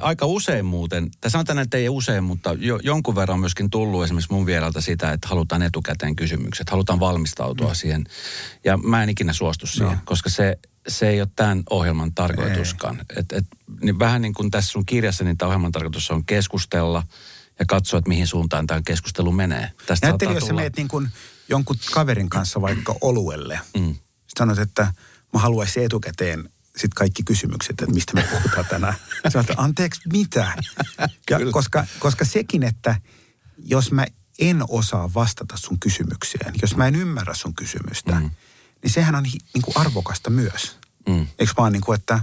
[0.00, 4.04] aika usein muuten, tai sanotaan, että ei usein, mutta jo, jonkun verran on myöskin tullut
[4.04, 7.74] esimerkiksi mun vieralta sitä, että halutaan etukäteen kysymykset, halutaan valmistautua mm.
[7.74, 8.04] siihen.
[8.64, 10.02] Ja mä en ikinä suostu siihen, no.
[10.04, 10.58] koska se,
[10.88, 13.00] se ei ole tämän ohjelman tarkoituskaan.
[13.16, 13.44] Et, et,
[13.82, 17.02] niin vähän niin kuin tässä sun kirjassa, niin tämä ohjelman tarkoitus on keskustella
[17.58, 19.70] ja katsoa, että mihin suuntaan tämä keskustelu menee.
[19.86, 21.08] Tästä Ajattelin, jos sä meet niin kuin
[21.48, 23.94] jonkun kaverin kanssa vaikka oluelle, mm.
[24.38, 24.92] sanot, että
[25.32, 28.94] mä haluaisin etukäteen sitten kaikki kysymykset, että mistä me puhutaan tänään.
[29.32, 30.62] Sä oot, anteeksi, mitä?
[31.30, 33.00] Ja koska, koska sekin, että
[33.58, 34.06] jos mä
[34.38, 38.30] en osaa vastata sun kysymykseen, jos mä en ymmärrä sun kysymystä, mm.
[38.82, 40.78] niin sehän on niin kuin arvokasta myös.
[41.08, 41.26] Mm.
[41.38, 42.20] Eikö vaan niin kuin, että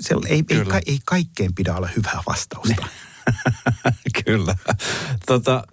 [0.00, 2.88] se ei, ei, ka, ei kaikkeen pidä olla hyvää vastausta.
[4.24, 4.56] Kyllä.
[5.26, 5.66] Tota,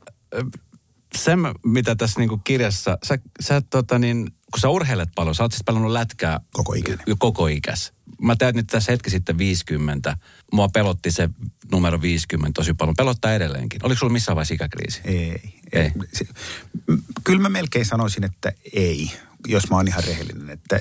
[1.17, 1.31] se,
[1.65, 5.51] mitä tässä niin kuin kirjassa, sä, sä tota niin, kun sä urheilet paljon, sä oot
[5.51, 6.39] siis pelannut lätkää.
[6.51, 7.05] Koko ikäinen.
[7.19, 7.93] Koko ikäs.
[8.21, 10.17] Mä nyt tässä hetki sitten 50.
[10.51, 11.29] Mua pelotti se
[11.71, 12.95] numero 50 tosi paljon.
[12.95, 13.85] Pelottaa edelleenkin.
[13.85, 15.01] Oliko sulla missään vaiheessa ikäkriisi?
[15.05, 15.59] Ei.
[15.71, 15.91] ei.
[16.13, 16.25] Se,
[17.23, 19.11] kyllä mä melkein sanoisin, että ei,
[19.47, 20.49] jos mä oon ihan rehellinen.
[20.49, 20.79] Että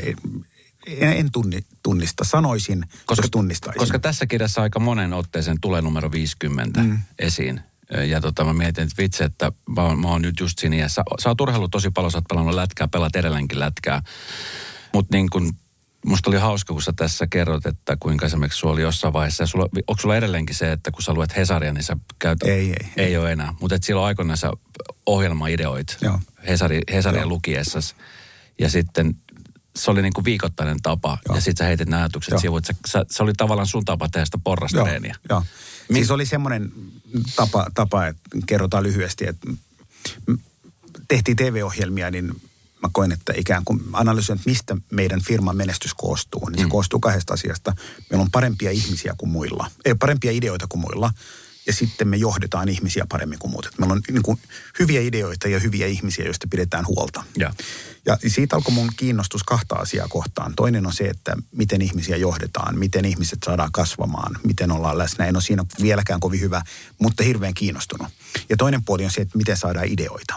[1.01, 2.25] en tunni, tunnista.
[2.25, 3.79] Sanoisin, koska tunnistaisin.
[3.79, 6.99] Koska tässä kirjassa aika monen otteeseen tulee numero 50 mm.
[7.19, 7.61] esiin.
[8.09, 11.03] Ja tota, mä mietin, että vitsi, että mä oon, mä oon nyt just siinä iässä.
[11.21, 14.03] Sä oot urheillut tosi paljon, sä oot pelannut lätkää, pelaat edelleenkin lätkää.
[14.93, 15.55] Mutta niin kun,
[16.07, 19.69] musta oli hauska, kun sä tässä kerrot, että kuinka esimerkiksi sulla oli jossain vaiheessa, sulla,
[19.87, 22.49] onko sulla edelleenkin se, että kun sä luet Hesaria, niin sä käytät...
[22.49, 23.05] Ei, ei.
[23.05, 23.55] Ei ole enää.
[23.61, 24.51] Mutta silloin aikoinaan sä
[25.07, 26.21] ohjelmaideoit Joo.
[26.49, 27.41] Hesari, Hesaria Joo.
[28.59, 29.17] Ja sitten
[29.77, 31.19] se oli niin kuin viikoittainen tapa.
[31.29, 31.35] Joo.
[31.35, 32.61] Ja sitten sä heitit nämä ajatukset sivuun.
[32.87, 35.15] Se, se oli tavallaan sun tapa tehdä sitä porrastreeniä.
[35.29, 35.39] Joo.
[35.39, 35.45] Joo.
[35.89, 35.97] Min...
[35.97, 36.73] Siis oli semmoinen
[37.37, 39.49] tapa, tapa, että kerrotaan lyhyesti, että
[41.09, 42.27] tehtiin TV-ohjelmia, niin
[42.83, 46.49] mä koen, että ikään kuin analysoin, että mistä meidän firman menestys koostuu.
[46.49, 46.71] Niin se mm.
[46.71, 47.77] koostuu kahdesta asiasta.
[48.11, 51.13] Meillä on parempia ihmisiä kuin muilla, ei parempia ideoita kuin muilla.
[51.67, 53.69] Ja sitten me johdetaan ihmisiä paremmin kuin muut.
[53.79, 54.39] Meillä on niin kuin
[54.79, 57.25] hyviä ideoita ja hyviä ihmisiä, joista pidetään huolta.
[57.39, 57.53] Ja.
[58.07, 60.53] Ja siitä alkoi mun kiinnostus kahta asiaa kohtaan.
[60.57, 65.27] Toinen on se, että miten ihmisiä johdetaan, miten ihmiset saadaan kasvamaan, miten ollaan läsnä.
[65.27, 66.63] En ole siinä vieläkään kovin hyvä,
[66.99, 68.09] mutta hirveän kiinnostunut.
[68.49, 70.35] Ja toinen puoli on se, että miten saadaan ideoita.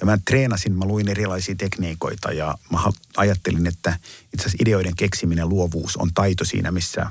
[0.00, 2.78] Ja mä treenasin, mä luin erilaisia tekniikoita ja mä
[3.16, 3.98] ajattelin, että
[4.34, 7.06] itse asiassa ideoiden keksiminen, luovuus on taito siinä, missä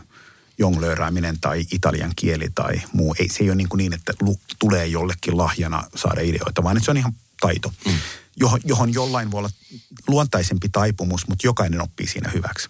[0.57, 3.15] jonglöörääminen tai italian kieli tai muu.
[3.19, 6.77] Ei, se ei ole niin, kuin niin että lu, tulee jollekin lahjana saada ideoita, vaan
[6.77, 7.73] että se on ihan taito.
[7.85, 7.93] Mm
[8.35, 9.49] johon, johon jollain voi olla
[10.07, 12.69] luontaisempi taipumus, mutta jokainen oppii siinä hyväksi.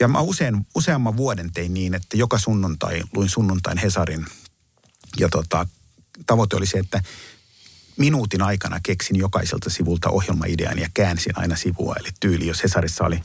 [0.00, 4.26] Ja mä usein, useamman vuoden tein niin, että joka sunnuntai luin sunnuntain Hesarin
[5.18, 5.66] ja tota,
[6.26, 7.02] tavoite oli se, että
[7.96, 11.94] minuutin aikana keksin jokaiselta sivulta ohjelmaidean ja käänsin aina sivua.
[12.00, 13.22] Eli tyyli, jos Hesarissa oli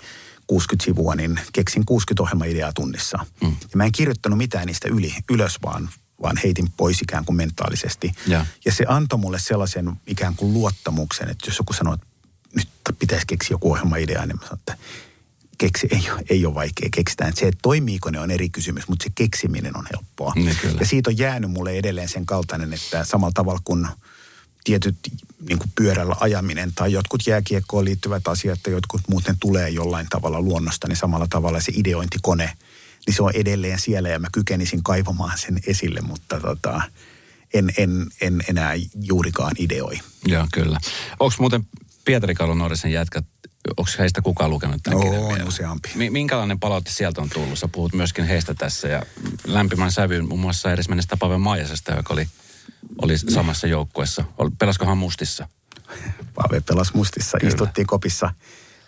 [0.47, 3.25] 60 sivua, niin keksin 60 ohjelmaideaa tunnissa.
[3.41, 3.47] Mm.
[3.49, 5.89] Ja mä en kirjoittanut mitään niistä yli, ylös, vaan
[6.21, 8.11] vaan heitin pois ikään kuin mentaalisesti.
[8.27, 12.07] Ja, ja se antoi mulle sellaisen ikään kuin luottamuksen, että jos joku sanoo, että
[12.55, 14.77] nyt pitäisi keksiä joku ohjelmaidea, niin mä sanon, että
[15.57, 17.33] keksi, ei, ole, ei ole vaikea keksitään.
[17.35, 20.33] Se, että toimiiko ne on eri kysymys, mutta se keksiminen on helppoa.
[20.35, 23.87] Niin, ja siitä on jäänyt mulle edelleen sen kaltainen, että samalla tavalla kuin
[24.63, 24.95] tietyt
[25.49, 30.41] niin kuin pyörällä ajaminen tai jotkut jääkiekkoon liittyvät asiat tai jotkut muuten tulee jollain tavalla
[30.41, 32.51] luonnosta, niin samalla tavalla se ideointikone–
[33.07, 36.81] niin se on edelleen siellä ja mä kykenisin kaivamaan sen esille, mutta tota,
[37.53, 39.99] en, en, en enää juurikaan ideoi.
[40.25, 40.79] Joo, kyllä.
[41.19, 41.67] Onko muuten
[42.05, 43.25] Pietari Kallon Norisen jätkät,
[43.77, 45.45] onko heistä kukaan lukenut tämän kirjan On vielä?
[45.45, 45.89] useampi.
[45.95, 47.59] Mi- minkälainen palaute sieltä on tullut?
[47.59, 49.03] Sä puhut myöskin heistä tässä ja
[49.45, 52.27] lämpimän sävyyn muun muassa edesmennestä Pave Maijasesta, joka oli,
[53.01, 54.23] oli samassa joukkueessa.
[54.37, 55.47] Ol- Pelaskohan mustissa?
[56.35, 57.49] Pave pelasi mustissa, Kyllä.
[57.49, 58.33] istuttiin kopissa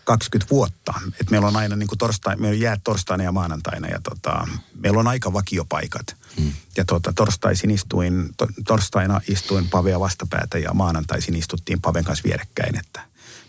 [0.04, 0.94] 20 vuotta.
[1.22, 4.48] Et meillä on aina niin kuin torstai, meillä on jäät torstaina ja maanantaina ja tota,
[4.76, 6.16] meillä on aika vakiopaikat.
[6.40, 6.54] Hmm.
[6.78, 12.80] Ja tota, torstaisin istuin, to, torstaina istuin Pavea vastapäätä ja maanantaisin istuttiin Paven kanssa vierekkäin,
[12.80, 13.02] että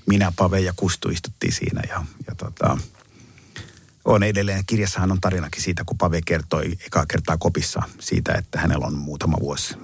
[0.07, 2.79] minä, Pave ja Kustu istuttiin siinä ja, ja tota,
[4.05, 8.87] on edelleen, kirjassahan on tarinakin siitä, kun Pave kertoi ekaa kertaa kopissa siitä, että hänellä
[8.87, 9.75] on muutama vuosi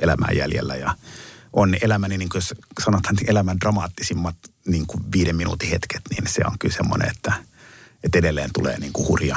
[0.00, 0.96] elämää jäljellä ja
[1.52, 2.42] on elämäni, niin kuin
[2.84, 7.32] sanotaan, elämän dramaattisimmat niin kuin viiden minuutin hetket, niin se on kyllä semmoinen, että,
[8.04, 9.36] että edelleen tulee niin kuin hurja,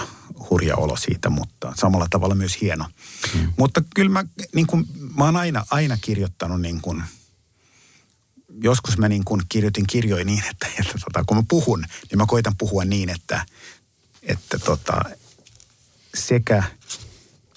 [0.49, 2.85] hurja olo siitä, mutta samalla tavalla myös hieno.
[3.33, 3.53] Hmm.
[3.57, 4.23] Mutta kyllä mä,
[4.55, 4.85] niin kuin,
[5.17, 7.03] mä oon aina, aina kirjoittanut niin kuin,
[8.63, 12.25] joskus mä niin kuin kirjoitin kirjoja niin, että, että tota, kun mä puhun, niin mä
[12.25, 13.45] koitan puhua niin, että,
[14.23, 15.01] että tota,
[16.15, 16.63] sekä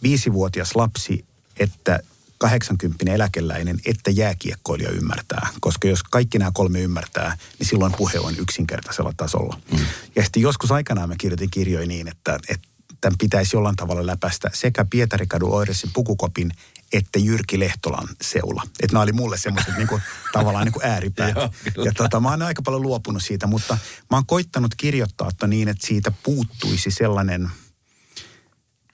[0.03, 2.01] viisivuotias lapsi että
[2.39, 5.49] 80 eläkeläinen että jääkiekkoilija ymmärtää.
[5.61, 9.61] Koska jos kaikki nämä kolme ymmärtää, niin silloin puhe on yksinkertaisella tasolla.
[9.73, 9.79] Mm.
[10.17, 12.69] Ja sitten joskus aikanaan mä kirjoitin kirjoja niin, että, että
[13.01, 16.53] tämän pitäisi jollain tavalla läpäistä sekä Pietarikadun Oiresin pukukopin
[16.93, 18.63] että Jyrki Lehtolan seula.
[18.81, 20.01] Että nämä oli mulle semmoiset niinku,
[20.33, 21.37] tavallaan niinku ääripäät.
[21.37, 21.87] Joo, kyllä.
[21.87, 23.79] ja tota, mä oon aika paljon luopunut siitä, mutta
[24.11, 27.51] mä oon koittanut kirjoittaa että niin, että siitä puuttuisi sellainen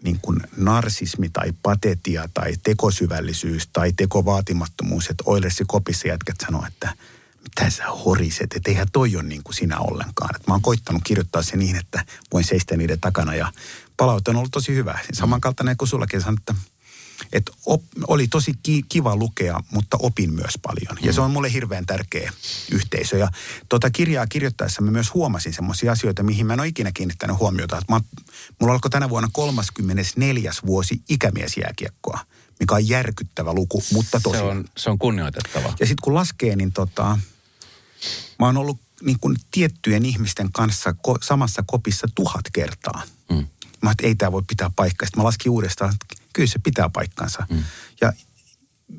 [0.05, 6.95] niin kuin narsismi tai patetia tai tekosyvällisyys tai tekovaatimattomuus, että Oilersi kopissa jätkät sanoo, että
[7.43, 10.37] mitä sä horiset, että eihän toi ole niin kuin sinä ollenkaan.
[10.37, 13.53] Et mä oon koittanut kirjoittaa se niin, että voin seistä niiden takana ja
[13.97, 14.99] palaute on ollut tosi hyvä.
[15.13, 16.55] Samankaltainen kuin sullakin sanoit, että,
[17.33, 20.99] että op, oli tosi ki, kiva lukea, mutta opin myös paljon.
[21.03, 22.33] Ja se on mulle hirveän tärkeä
[22.71, 23.17] yhteisö.
[23.19, 23.29] Ja
[23.69, 27.83] tuota kirjaa kirjoittaessa mä myös huomasin semmoisia asioita, mihin mä en ole ikinä kiinnittänyt huomiota.
[27.91, 28.01] Mä,
[28.61, 30.53] mulla alkoi tänä vuonna 34.
[30.67, 32.19] vuosi ikämiesjääkiekkoa,
[32.61, 34.49] mikä on järkyttävä luku, mutta Se tosiaan.
[34.49, 35.69] on, se on kunnioitettava.
[35.81, 37.19] Ja sitten kun laskee, niin tota,
[38.39, 43.03] mä oon ollut niin kuin tiettyjen ihmisten kanssa ko, samassa kopissa tuhat kertaa.
[43.31, 43.47] Mm.
[43.83, 45.07] Mä että ei tämä voi pitää paikkaa.
[45.07, 45.95] Sitten mä laskin uudestaan,
[46.35, 47.47] kyllä se pitää paikkansa.
[47.51, 47.65] Mm.
[48.01, 48.13] Ja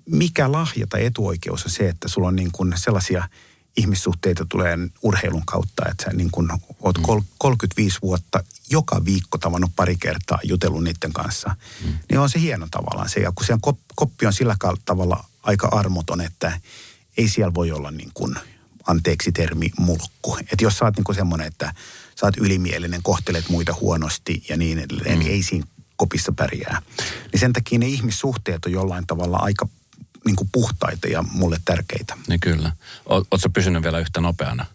[0.10, 3.30] mikä lahja tai etuoikeus on se, että sulla on niin kuin sellaisia
[3.78, 9.72] ihmissuhteita tulee urheilun kautta, että sä niin kuin oot kol- 35 vuotta joka viikko tavannut
[9.76, 11.56] pari kertaa, jutellut niiden kanssa.
[11.86, 11.94] Mm.
[12.10, 13.20] Niin on se hieno tavallaan se.
[13.20, 16.60] Ja kun se kop- koppi on sillä tavalla aika armoton, että
[17.18, 18.36] ei siellä voi olla niin kuin,
[18.88, 20.38] anteeksi termi, mulkku.
[20.38, 21.74] Että jos sä oot niin kuin semmoinen, että
[22.20, 25.20] sä oot ylimielinen, kohtelet muita huonosti ja niin edelleen, mm.
[25.20, 25.66] niin ei siinä
[25.96, 26.82] kopissa pärjää.
[27.32, 29.68] Niin sen takia ne ihmissuhteet on jollain tavalla aika
[30.26, 32.18] niin kuin puhtaita ja mulle tärkeitä.
[32.28, 32.72] Niin kyllä.
[33.06, 34.66] Oletko pysynyt vielä yhtä nopeana?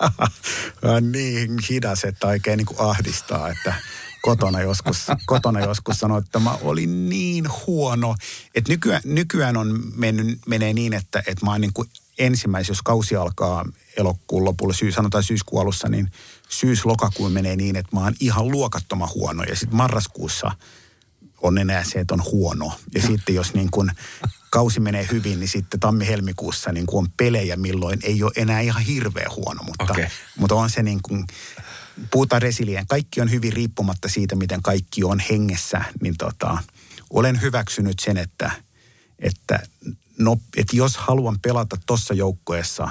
[1.12, 3.74] niin hidas, että oikein niin kuin ahdistaa, että
[4.22, 8.14] kotona joskus, kotona joskus sanoi, että mä olin niin huono.
[8.54, 12.82] Että nykyään, nykyään on mennyt, menee niin, että, että mä oon niin kuin ensimmäis, jos
[12.82, 13.64] kausi alkaa
[13.96, 16.12] elokuun lopulla, syy, sanotaan syyskuun alussa, niin
[16.48, 19.42] syys-lokakuun menee niin, että mä oon ihan luokattoman huono.
[19.42, 20.50] Ja sitten marraskuussa
[21.42, 22.72] on enää se, että on huono.
[22.94, 23.90] Ja sitten jos niin kuin
[24.50, 28.82] kausi menee hyvin, niin sitten tammi-helmikuussa niin kuin on pelejä, milloin ei ole enää ihan
[28.82, 29.62] hirveän huono.
[29.62, 30.06] Mutta, Okei.
[30.36, 31.26] mutta on se niin kuin,
[32.10, 32.86] puhutaan resilien.
[32.86, 35.84] Kaikki on hyvin riippumatta siitä, miten kaikki on hengessä.
[36.02, 36.58] Niin tota,
[37.10, 38.50] olen hyväksynyt sen, että,
[39.18, 39.58] että,
[40.18, 42.88] no, että jos haluan pelata tuossa joukkueessa,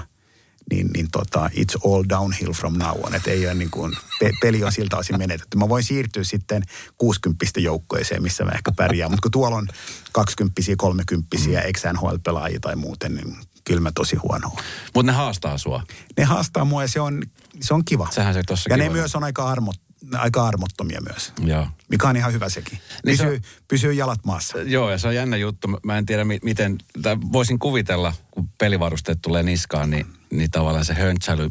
[0.71, 3.15] niin, niin tota, it's all downhill from now on.
[3.15, 5.58] Että ei ole niin kuin, pe- peli on siltä osin menetetty.
[5.58, 6.63] Mä voin siirtyä sitten
[6.97, 9.12] 60 joukkueeseen, missä mä ehkä pärjään.
[9.12, 9.67] Mutta kun tuolla on
[10.12, 11.56] 20 30 mm.
[11.63, 14.51] ex-NHL-pelaajia tai muuten, niin kyllä mä tosi huono.
[14.93, 15.84] Mutta ne haastaa sua.
[16.17, 17.23] Ne haastaa mua ja se on,
[17.62, 18.08] se on kiva.
[18.12, 18.93] Sehän se tossa ja ne kiva.
[18.93, 19.75] myös on aika, armot,
[20.13, 21.33] aika armottomia myös.
[21.45, 21.67] Joo.
[21.89, 22.79] Mikä on ihan hyvä sekin.
[23.05, 24.57] Niin se Pysyy, on- pysyy jalat maassa.
[24.57, 25.67] Joo, ja se on jännä juttu.
[25.83, 30.86] Mä- en tiedä, mi- miten, tai voisin kuvitella, kun pelivarusteet tulee niskaan, niin, niin tavallaan
[30.86, 31.49] se höntsäily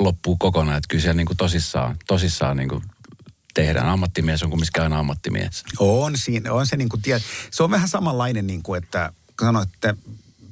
[0.00, 0.76] loppuu kokonaan.
[0.76, 2.82] Että kyllä siellä niin kuin tosissaan, tosissaan niin kuin
[3.54, 3.88] tehdään.
[3.88, 5.64] Ammattimies on kumminkin aina ammattimies.
[5.78, 9.68] On, siinä, on se niin kuin, tie, se on vähän samanlainen niin kuin, että sanoit,
[9.74, 9.94] että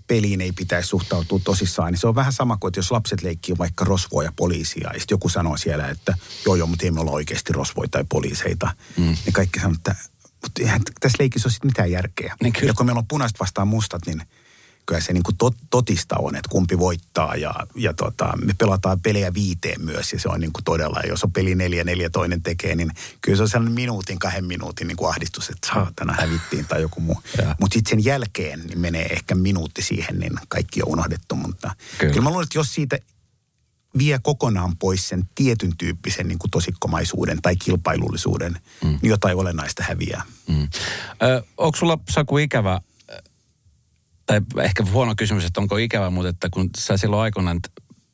[0.06, 3.58] peliin ei pitäisi suhtautua tosissaan, niin se on vähän sama kuin, että jos lapset leikkii
[3.58, 6.14] vaikka rosvoja ja poliisia, ja sitten joku sanoo siellä, että
[6.46, 9.04] joo joo, mutta ei me olla oikeasti rosvoja tai poliiseita, mm.
[9.04, 9.94] niin kaikki sanoo, että
[10.42, 12.36] mutta eihän tässä leikissä ole sit mitään järkeä.
[12.42, 12.70] Niin kyllä.
[12.70, 14.22] ja kun meillä on punaiset vastaan mustat, niin
[14.87, 19.01] kyllä se niin kuin tot, totista on, että kumpi voittaa ja, ja tota, me pelataan
[19.01, 22.42] pelejä viiteen myös ja se on niin kuin todella, jos on peli neljä, neljä toinen
[22.42, 22.90] tekee, niin
[23.21, 27.01] kyllä se on sellainen minuutin, kahden minuutin niin kuin ahdistus, että saatana hävittiin tai joku
[27.01, 27.23] muu.
[27.61, 32.12] Mutta sitten sen jälkeen niin menee ehkä minuutti siihen, niin kaikki on unohdettu, mutta kyllä,
[32.12, 32.99] kyllä mä luulen, että jos siitä
[33.99, 38.99] vie kokonaan pois sen tietyn tyyppisen niin kuin tosikkomaisuuden tai kilpailullisuuden, mm.
[39.03, 40.23] niin jotain olennaista häviää.
[40.49, 40.68] Mm.
[41.23, 42.81] Ö, onko sulla, Saku, ikävä,
[44.26, 47.61] tai ehkä huono kysymys, että onko ikävä, mutta että kun sä silloin aikoinaan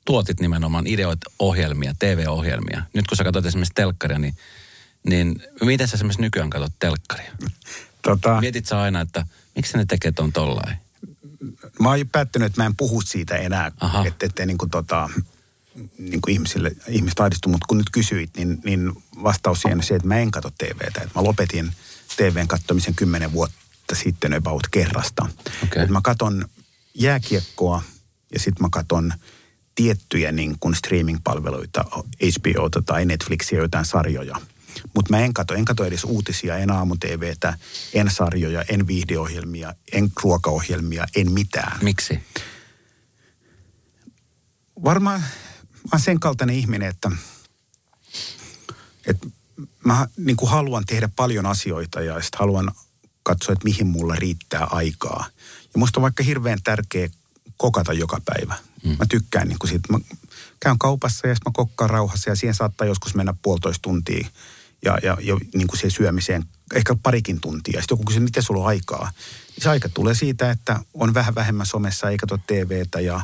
[0.05, 2.83] tuotit nimenomaan ideoit ohjelmia, TV-ohjelmia.
[2.93, 4.35] Nyt kun sä katsot esimerkiksi telkkaria, niin,
[5.09, 7.33] niin miten sä esimerkiksi nykyään katsot telkkaria?
[8.03, 8.41] Tota...
[8.41, 10.77] Mietit sä aina, että miksi ne tekee ton tollain?
[11.81, 13.73] Mä oon päättänyt, että mä en puhu siitä enää,
[14.07, 15.11] että, että niin kuin tota,
[15.99, 18.93] niin kuin ihmisille, ihmistä ahdistu, mutta kun nyt kysyit, niin, niin
[19.23, 21.01] vastaus siihen on se, että mä en katso TVtä.
[21.01, 21.73] Että mä lopetin
[22.17, 25.23] TVn kattomisen kymmenen vuotta sitten about kerrasta.
[25.65, 25.83] Okay.
[25.83, 26.49] Että mä katon
[26.95, 27.83] jääkiekkoa
[28.33, 29.13] ja sitten mä katon
[29.75, 31.85] tiettyjä niin kuin streaming-palveluita,
[32.23, 34.41] HBOta tai Netflixiä, jotain sarjoja.
[34.95, 37.59] Mutta mä en katso, en katso edes uutisia, en aamu TVtä,
[37.95, 41.79] en sarjoja, en viihdeohjelmia, en ruokaohjelmia, en mitään.
[41.83, 42.21] Miksi?
[44.85, 45.25] Varmaan
[45.93, 47.11] oon sen kaltainen ihminen, että,
[49.07, 49.27] että
[49.85, 52.73] mä niin kuin haluan tehdä paljon asioita ja sitten haluan
[53.29, 55.25] katsoa, että mihin mulla riittää aikaa.
[55.75, 57.09] Ja musta on vaikka hirveän tärkeä
[57.57, 58.55] kokata joka päivä.
[58.85, 58.97] Mm.
[58.99, 59.93] Mä tykkään niin kuin siitä.
[59.93, 59.99] Mä
[60.61, 64.29] käyn kaupassa ja sitten mä kokkaan rauhassa ja siihen saattaa joskus mennä puolitoista tuntia
[64.85, 67.81] ja, ja, ja niin kuin siihen syömiseen ehkä parikin tuntia.
[67.81, 69.13] Sitten joku kysyy, miten sulla on aikaa?
[69.49, 73.21] Niin se aika tulee siitä, että on vähän vähemmän somessa, eikä tuo TVtä ja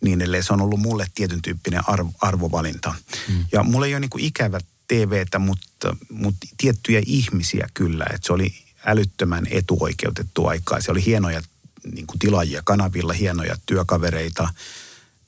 [0.00, 0.44] niin edelleen.
[0.44, 2.94] Se on ollut mulle tietyn tyyppinen arvo, arvovalinta.
[3.28, 3.44] Mm.
[3.52, 8.04] Ja mulla ei ole niin kuin ikävä TVtä, mutta, mutta tiettyjä ihmisiä kyllä.
[8.14, 8.54] Että se oli
[8.88, 10.80] älyttömän etuoikeutettu aikaa.
[10.80, 11.42] Se oli hienoja
[11.92, 14.48] niin kuin tilaajia kanavilla, hienoja työkavereita,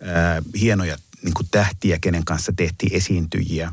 [0.03, 3.73] ää, hienoja niin kuin tähtiä, kenen kanssa tehtiin esiintyjiä.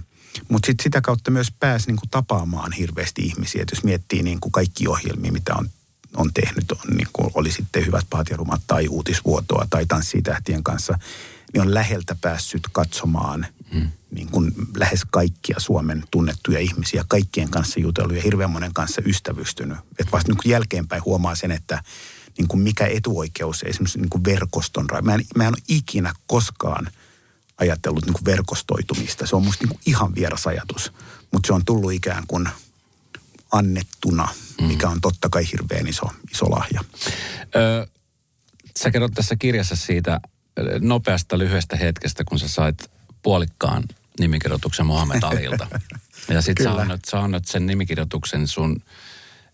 [0.49, 3.61] Mutta sitten sitä kautta myös pääsi niin kuin tapaamaan hirveästi ihmisiä.
[3.61, 5.69] Et jos miettii niin kuin kaikki ohjelmia, mitä on
[6.17, 10.21] on tehnyt, on, niin kuin oli sitten Hyvät pahat ja rumat tai Uutisvuotoa tai Tanssii
[10.21, 10.99] tähtien kanssa,
[11.53, 13.89] niin on läheltä päässyt katsomaan mm.
[14.11, 19.77] niin kuin lähes kaikkia Suomen tunnettuja ihmisiä, kaikkien kanssa jutellut ja hirveän monen kanssa ystävystynyt.
[19.99, 21.83] Että vasta niin kuin jälkeenpäin huomaa sen, että
[22.37, 26.87] niin kuin mikä etuoikeus esimerkiksi niin kuin verkoston, mä en, mä en ole ikinä koskaan
[27.57, 29.27] ajatellut niin kuin verkostoitumista.
[29.27, 30.93] Se on musta niin kuin ihan vieras ajatus,
[31.31, 32.49] mutta se on tullut ikään kuin–
[33.51, 34.27] annettuna,
[34.61, 36.83] mikä on totta kai hirveän iso, iso lahja.
[37.55, 37.85] Öö,
[38.77, 40.21] sä kerrot tässä kirjassa siitä
[40.79, 43.83] nopeasta lyhyestä hetkestä, kun sä sait puolikkaan
[44.19, 45.67] nimikirjoituksen Mohamed Alilta.
[46.29, 48.81] ja sit sä annat, sä annat sen nimikirjoituksen sun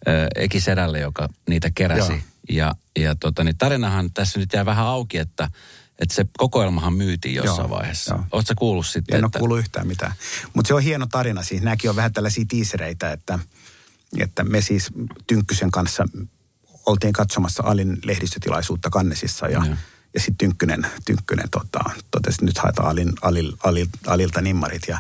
[0.08, 2.12] ö, ekisedälle, joka niitä keräsi.
[2.12, 2.22] Joo.
[2.50, 5.50] Ja, ja tota, niin tarinahan tässä nyt jää vähän auki, että
[6.00, 8.20] että se kokoelmahan myytiin jossain joo, vaiheessa.
[8.32, 9.18] Oletko kuullut sitten?
[9.18, 9.38] En että...
[9.38, 10.14] ole kuullut yhtään mitään.
[10.54, 11.44] Mutta se on hieno tarina.
[11.44, 13.40] Siis nämäkin on vähän tällaisia tiisereitä, että–
[14.20, 14.92] että me siis
[15.28, 16.06] Tynkkysen kanssa
[16.86, 19.78] oltiin katsomassa Alin lehdistötilaisuutta Kannesissa ja, ja.
[20.14, 21.80] Ja sitten Tynkkynen, Tynkkynen tota,
[22.12, 24.98] totesi, että nyt haetaan Alin, Alil, Alil, Alilta nimmarit ja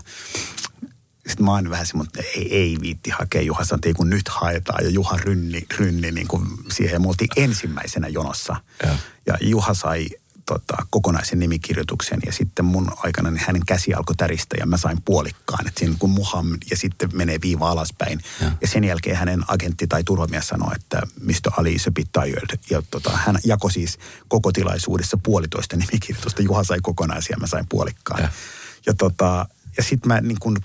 [1.27, 3.41] sitten mä oon vähän semmoinen, että ei, ei viitti hakea.
[3.41, 4.83] Juha sanoi, kun nyt haetaan.
[4.83, 6.93] Ja Juha rynni, rynni niin kuin siihen.
[6.93, 8.55] Ja me oltiin ensimmäisenä jonossa.
[8.83, 10.07] Ja, ja Juha sai
[10.45, 15.01] tota, kokonaisen nimikirjoituksen ja sitten mun aikana niin hänen käsi alkoi täristä ja mä sain
[15.05, 15.67] puolikkaan.
[15.67, 18.19] Että siinä kun Muham ja sitten menee viiva alaspäin.
[18.41, 18.51] Ja.
[18.61, 21.51] ja sen jälkeen hänen agentti tai turvamies sanoi, että Mr.
[21.57, 22.59] Ali is a bit tired.
[22.69, 26.41] Ja tota, hän jakoi siis koko tilaisuudessa puolitoista nimikirjoitusta.
[26.41, 28.21] Juha sai kokonaisia ja mä sain puolikkaan.
[28.21, 28.29] Ja,
[28.85, 29.45] ja, tota,
[29.77, 30.57] ja sitten mä niin kun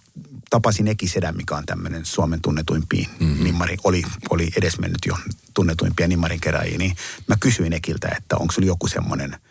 [0.51, 3.45] tapasin Eki Sedän, mikä on tämmöinen Suomen tunnetuimpia mm-hmm.
[3.45, 5.19] nimmari, oli, oli edesmennyt jo
[5.55, 9.37] tunnetuimpia nimmarin keräjiä, niin mä kysyin Ekiltä, että onko sulla joku semmoinen–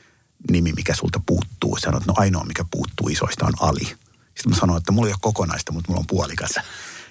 [0.51, 1.77] nimi, mikä sulta puuttuu.
[1.77, 3.85] Sanoit, no ainoa, mikä puuttuu isoista on Ali.
[3.85, 6.55] Sitten mä sanoin, että mulla ei ole kokonaista, mutta mulla on puolikas.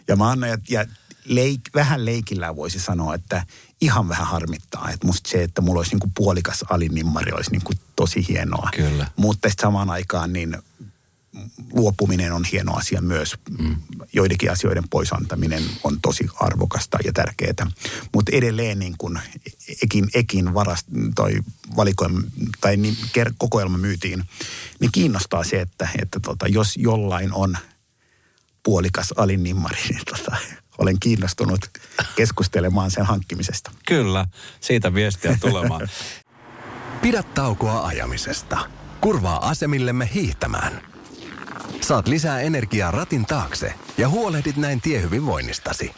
[0.09, 0.87] Ja mä annoin, ja
[1.25, 3.47] leik, vähän leikillä voisi sanoa, että
[3.81, 4.91] ihan vähän harmittaa.
[4.91, 8.69] Että musta se, että mulla olisi niinku puolikas alinimmari olisi niinku tosi hienoa.
[8.77, 9.07] Kyllä.
[9.17, 10.57] Mutta samaan aikaan niin
[11.73, 13.35] luopuminen on hieno asia myös.
[13.59, 13.77] Mm.
[14.13, 17.67] Joidenkin asioiden poisantaminen on tosi arvokasta ja tärkeää.
[18.15, 19.19] Mutta edelleen niin kun
[19.83, 21.33] ekin, ekin varast, toi
[21.77, 22.21] valikoima,
[22.61, 22.97] tai niin,
[23.39, 24.25] kokoelma myytiin,
[24.81, 27.57] niin kiinnostaa se, että, että tota, jos jollain on
[28.63, 30.37] puolikas alinimmari, niin tota,
[30.79, 31.71] olen kiinnostunut
[32.17, 33.71] keskustelemaan sen hankkimisesta.
[33.87, 34.27] Kyllä,
[34.61, 35.89] siitä viestiä tulemaan.
[37.03, 38.59] Pidä taukoa ajamisesta.
[39.01, 40.83] Kurvaa asemillemme hiihtämään.
[41.81, 45.95] Saat lisää energiaa ratin taakse ja huolehdit näin tiehyvinvoinnistasi.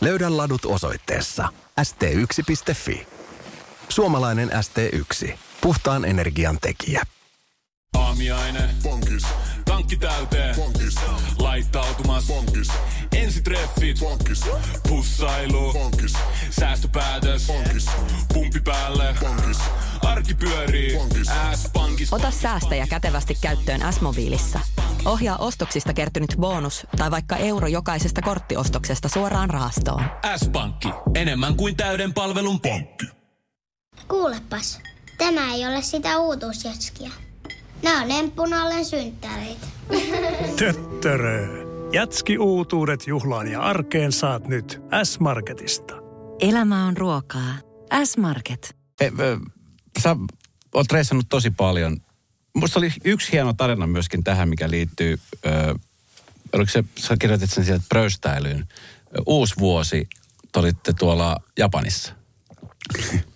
[0.00, 1.48] Löydä ladut osoitteessa
[1.80, 3.06] st1.fi.
[3.90, 5.32] Suomalainen ST1.
[5.60, 7.02] Puhtaan energian tekijä.
[7.96, 8.70] Aamiaine.
[8.82, 9.22] Bonkis.
[9.64, 10.56] Tankki täyteen.
[10.56, 10.94] Bonkis.
[11.38, 12.26] Laittautumas.
[12.26, 12.68] Bonkis.
[13.16, 13.98] Ensitreffit.
[14.00, 14.44] Bonkis.
[14.88, 15.72] Pussailu.
[15.72, 16.12] Bonkis.
[16.50, 17.46] Säästöpäätös.
[17.46, 17.86] Bonkis.
[18.34, 19.14] Pumpi päälle.
[19.20, 19.58] Bonkis.
[20.02, 20.96] Arki pyörii.
[20.96, 21.28] Bonkis.
[21.54, 22.12] S-pankis.
[22.12, 24.60] Ota säästäjä kätevästi käyttöön S-mobiilissa.
[25.04, 30.04] Ohjaa ostoksista kertynyt bonus tai vaikka euro jokaisesta korttiostoksesta suoraan rahastoon.
[30.36, 30.88] S-pankki.
[31.14, 33.19] Enemmän kuin täyden palvelun pankki.
[34.10, 34.80] Kuulepas,
[35.18, 37.10] tämä ei ole sitä uutuusjatskia.
[37.82, 39.66] Nämä on emppunallen synttäreitä.
[40.58, 41.46] Töttörö.
[41.92, 45.94] Jatski uutuudet juhlaan ja arkeen saat nyt S-Marketista.
[46.40, 47.54] Elämä on ruokaa.
[48.04, 48.76] S-Market.
[49.00, 49.38] E, ö,
[50.02, 50.16] sä
[50.74, 51.96] oot reissannut tosi paljon.
[52.54, 55.74] Musta oli yksi hieno tarina myöskin tähän, mikä liittyy, ö,
[56.52, 58.68] oliko se, sä kirjoitit sen sieltä pröystäilyyn.
[59.26, 60.08] Uusi vuosi,
[60.52, 62.14] te olitte tuolla Japanissa.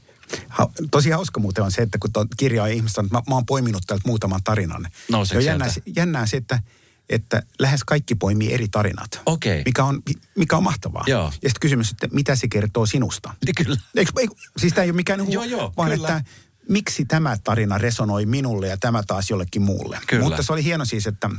[0.49, 3.47] Ha, tosi hauska muuten on se, että kun tuon kirjaa ihmistä on, mä, mä oon
[3.47, 4.89] poiminut täältä muutaman tarinan.
[5.11, 6.61] Nouseeko Ja jännää, jännää se, että,
[7.09, 9.20] että lähes kaikki poimii eri tarinat.
[9.27, 9.62] Okei.
[9.64, 10.03] Mikä on,
[10.37, 11.05] mikä on mahtavaa.
[11.07, 11.25] Joo.
[11.25, 13.35] Ja sitten kysymys, että mitä se kertoo sinusta?
[13.64, 13.77] Kyllä.
[13.97, 16.09] Eikö, eikö, siis tämä ei ole mikään huo, Joo, joo, vaan kyllä.
[16.09, 16.31] että
[16.68, 19.99] miksi tämä tarina resonoi minulle ja tämä taas jollekin muulle.
[20.07, 20.25] Kyllä.
[20.25, 21.31] Mutta se oli hieno siis, että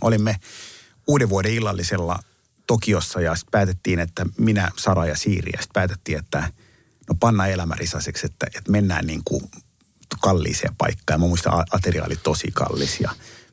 [0.00, 0.40] olimme
[1.06, 2.18] uuden vuoden illallisella
[2.66, 6.52] Tokiossa ja sitten päätettiin, että minä, Sara ja Siiri, ja sitten päätettiin, että
[7.10, 9.50] no panna elämä risaiseksi, että, että mennään niin kuin
[10.20, 11.14] kalliiseen paikkaan.
[11.14, 13.10] Ja mä muistan, ateria oli tosi kallis ja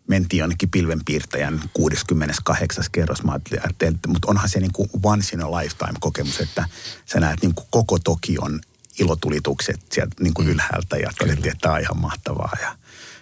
[0.08, 2.86] mentiin jonnekin pilvenpiirtäjän 68.
[2.92, 3.24] kerros.
[3.24, 6.66] Mä ajattelin, että, mutta onhan se niin kuin once in a lifetime kokemus, että
[7.06, 8.62] sä näet niin kuin koko Tokion
[9.00, 12.58] ilotulitukset sieltä niin kuin ylhäältä ja todettiin, että tämä on ihan mahtavaa.
[12.62, 12.78] Ja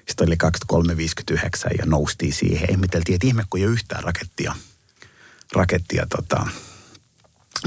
[0.07, 2.71] sitten oli 2359 ja noustiin siihen.
[2.71, 4.55] Ihmeteltiin, että ihme, kun ei ole yhtään rakettia,
[5.53, 6.47] rakettia tota,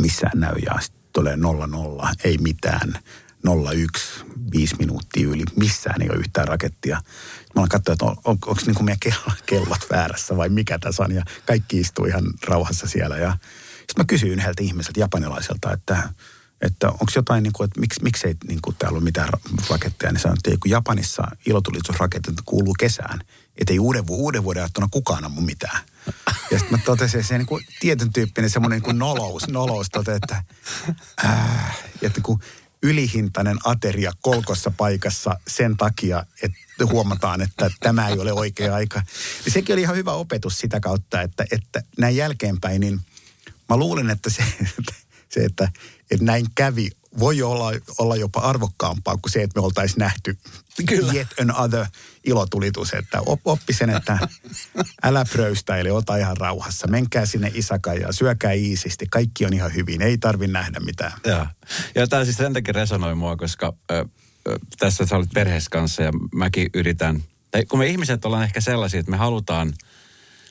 [0.01, 0.55] missään näy.
[0.67, 2.99] Ja sitten tulee 00, ei mitään.
[3.75, 7.03] 01, viisi minuuttia yli, missään ei ole yhtään rakettia.
[7.55, 11.03] Mä olen katsonut, että on, on, onko niin meidän kello- kellot väärässä vai mikä tässä
[11.03, 11.15] on.
[11.15, 13.17] Ja kaikki istuu ihan rauhassa siellä.
[13.17, 13.37] Ja
[13.79, 16.09] sitten mä kysyin yhdeltä ihmiseltä, japanilaiselta, että,
[16.61, 20.13] että onko jotain, niin kuin, että miksi, miksei niin kuin täällä ole mitään ra- raketteja.
[20.13, 23.21] Niin sanottiin, että Japanissa ilotulitusraketit kuuluu kesään,
[23.59, 25.85] että ei uuden, uuden vuoden aattona kukaan ammu mitään.
[26.51, 29.91] Ja sitten mä totesin, että se niin kuin tietyn tyyppinen semmoinen niin kuin nolous, nolous
[29.91, 30.43] tote, että,
[31.25, 32.41] äh, että kun
[32.83, 39.03] ylihintainen ateria kolkossa paikassa sen takia, että huomataan, että tämä ei ole oikea aika.
[39.45, 43.01] Ja sekin oli ihan hyvä opetus sitä kautta, että, että näin jälkeenpäin, niin
[43.69, 44.45] mä luulen, että se,
[45.29, 45.69] se että,
[46.11, 50.39] että näin kävi, voi olla, olla jopa arvokkaampaa kuin se, että me oltaisiin nähty
[50.87, 51.13] Kyllä.
[51.13, 51.87] yet another
[52.25, 52.93] ilotulitus.
[52.93, 54.19] Että op, oppi sen, että
[55.03, 56.87] älä pröystäile, ota ihan rauhassa.
[56.87, 61.13] Menkää sinne Isakajaan, syökää iisisti, kaikki on ihan hyvin, ei tarvi nähdä mitään.
[61.27, 61.47] Joo.
[61.95, 64.05] Ja tämä siis sen takia resonoi mua, koska ö,
[64.49, 68.61] ö, tässä sä olet perheessä kanssa ja mäkin yritän, tai kun me ihmiset ollaan ehkä
[68.61, 69.73] sellaisia, että me halutaan,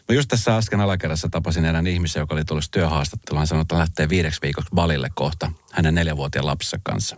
[0.10, 3.40] no just tässä äsken alakerrassa tapasin erään ihmisen, joka oli tullut työhaastatteluun.
[3.40, 7.18] Hän sanoi, että lähtee viideksi viikoksi balille kohta hänen neljävuotiaan lapsensa kanssa.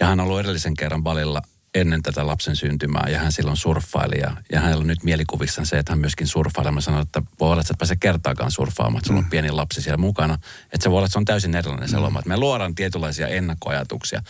[0.00, 1.42] Ja hän on ollut edellisen kerran balilla
[1.74, 5.78] ennen tätä lapsen syntymää ja hän silloin surffaili ja, ja hänellä on nyt mielikuvissaan se,
[5.78, 6.72] että hän myöskin surffailee.
[6.72, 9.50] Mä sanoin, että voi olla, että sä et pääse kertaakaan surffaamaan, että sulla on pieni
[9.50, 10.34] lapsi siellä mukana.
[10.64, 12.18] Että se voi olla, että se on täysin erilainen se loma.
[12.18, 14.22] Että me luodaan tietynlaisia ennakkoajatuksia.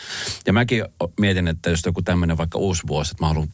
[0.46, 0.84] Ja mäkin
[1.20, 3.48] mietin, että jos joku tämmöinen vaikka uusi vuosi, että mä haluan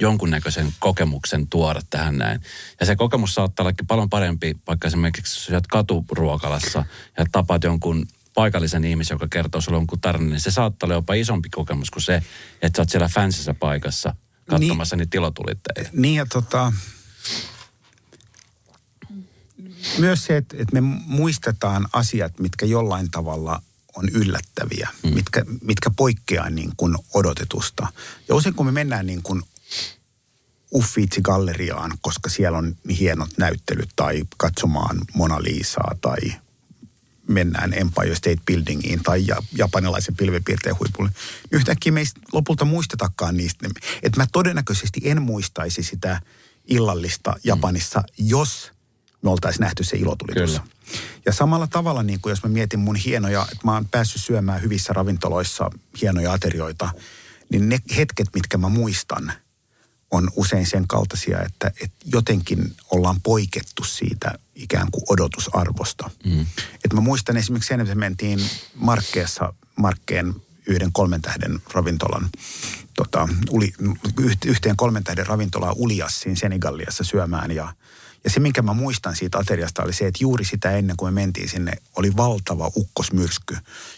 [0.00, 2.40] jonkunnäköisen kokemuksen tuoda tähän näin.
[2.80, 6.84] Ja se kokemus saattaa ollakin paljon parempi, vaikka esimerkiksi jos olet katuruokalassa
[7.18, 11.14] ja tapaat jonkun paikallisen ihmisen, joka kertoo sulle jonkun tarinan, niin se saattaa olla jopa
[11.14, 12.22] isompi kokemus kuin se,
[12.62, 14.14] että sä oot siellä fansissä paikassa
[14.46, 15.00] katsomassa niin.
[15.00, 15.90] niitä ilotulitteita.
[15.92, 16.72] Niin ja tota,
[19.98, 23.62] myös se, että, että me muistetaan asiat, mitkä jollain tavalla
[23.96, 25.14] on yllättäviä, mm.
[25.14, 27.86] mitkä, mitkä poikkeaa niin kuin odotetusta.
[28.28, 29.42] Ja usein kun me mennään niin kuin
[30.74, 36.16] Uffizi-galleriaan, koska siellä on hienot näyttelyt, tai katsomaan Mona Lisaa, tai
[37.28, 41.10] mennään Empire State Buildingiin tai ja- japanilaisen pilvenpiirteen huipulle,
[41.50, 43.68] yhtäkkiä me ei lopulta muistetakaan niistä.
[44.02, 46.20] Että mä todennäköisesti en muistaisi sitä
[46.64, 48.28] illallista Japanissa, mm.
[48.28, 48.72] jos
[49.22, 50.50] me oltaisiin nähty se ilotulitus.
[50.50, 50.64] Kyllä.
[51.26, 54.62] Ja samalla tavalla, niin kuin jos mä mietin mun hienoja, että mä oon päässyt syömään
[54.62, 56.90] hyvissä ravintoloissa hienoja aterioita,
[57.50, 59.32] niin ne hetket, mitkä mä muistan,
[60.10, 66.10] on usein sen kaltaisia, että, että jotenkin ollaan poikettu siitä ikään kuin odotusarvosta.
[66.24, 66.40] Mm.
[66.74, 68.40] Että mä muistan esimerkiksi sen, että me mentiin
[68.74, 70.34] Markkeessa, Markkeen
[70.66, 72.30] yhden kolmen tähden ravintolan,
[72.96, 73.72] tota, uli,
[74.20, 77.74] yht- yhteen kolmen tähden ravintolaa Uliassiin Senegaliassa syömään ja
[78.24, 81.20] ja se, minkä mä muistan siitä ateriasta, oli se, että juuri sitä ennen kuin me
[81.20, 83.56] mentiin sinne, oli valtava ukkosmyrsky.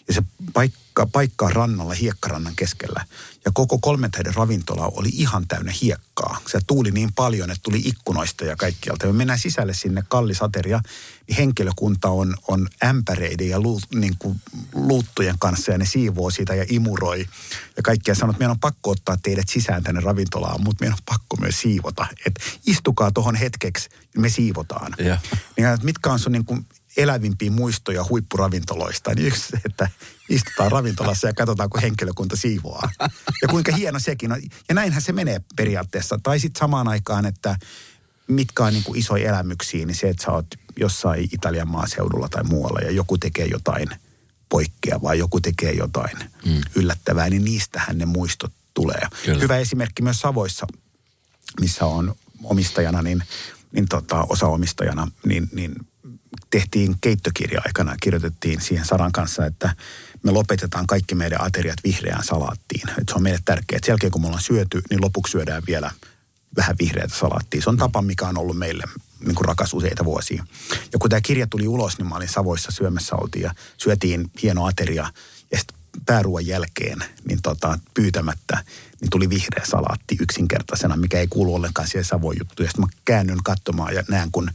[0.08, 3.06] Ja se paik- ka- paikkaa rannalla hiekkarannan keskellä.
[3.44, 6.40] Ja koko kolmen tähden ravintola oli ihan täynnä hiekkaa.
[6.46, 9.06] Se tuuli niin paljon, että tuli ikkunoista ja kaikkialta.
[9.06, 10.80] Me mennään sisälle sinne kallisateria,
[11.28, 14.40] niin henkilökunta on, on ämpäreiden ja luut, niin kuin
[14.74, 17.26] luuttujen kanssa ja ne siivoo siitä ja imuroi.
[17.76, 21.04] Ja kaikkia sanoo, että meidän on pakko ottaa teidät sisään tänne ravintolaan, mutta meidän on
[21.06, 22.06] pakko myös siivota.
[22.26, 24.94] Että istukaa tuohon hetkeksi, me siivotaan.
[24.98, 25.18] Ja.
[25.56, 26.66] Niin, että mitkä on sun niin kuin
[26.96, 29.88] elävimpiä muistoja huippuravintoloista, niin yksi että
[30.28, 32.90] istutaan ravintolassa ja katsotaan, kun henkilökunta siivoaa.
[33.42, 34.42] Ja kuinka hieno sekin on.
[34.68, 36.18] Ja näinhän se menee periaatteessa.
[36.22, 37.56] Tai sitten samaan aikaan, että
[38.28, 40.46] mitkä on niin kuin isoja elämyksiä, niin se, että sä oot
[40.76, 43.88] jossain Italian maaseudulla tai muualla ja joku tekee jotain
[44.48, 46.60] poikkeavaa, joku tekee jotain mm.
[46.74, 49.00] yllättävää, niin niistähän ne muistot tulee.
[49.24, 49.40] Kyllä.
[49.40, 50.66] Hyvä esimerkki myös Savoissa,
[51.60, 53.22] missä on omistajana, niin,
[53.72, 55.74] niin tota, osaomistajana, niin, niin
[56.50, 59.76] tehtiin keittokirja aikana, kirjoitettiin siihen Saran kanssa, että
[60.22, 62.90] me lopetetaan kaikki meidän ateriat vihreään salaattiin.
[63.00, 65.62] Et se on meille tärkeää, että sen jälkeen kun me ollaan syöty, niin lopuksi syödään
[65.66, 65.90] vielä
[66.56, 67.62] vähän vihreätä salaattia.
[67.62, 68.84] Se on tapa, mikä on ollut meille
[69.20, 70.46] niin kuin rakas useita vuosia.
[70.92, 74.66] Ja kun tämä kirja tuli ulos, niin mä olin Savoissa syömässä oltiin ja syötiin hieno
[74.66, 75.10] ateria.
[75.50, 76.98] Ja sitten pääruoan jälkeen,
[77.28, 78.64] niin tota, pyytämättä,
[79.00, 82.64] niin tuli vihreä salaatti yksinkertaisena, mikä ei kuulu ollenkaan siihen Savon juttuun.
[82.64, 84.50] Ja sitten mä käännyn katsomaan ja näen, kun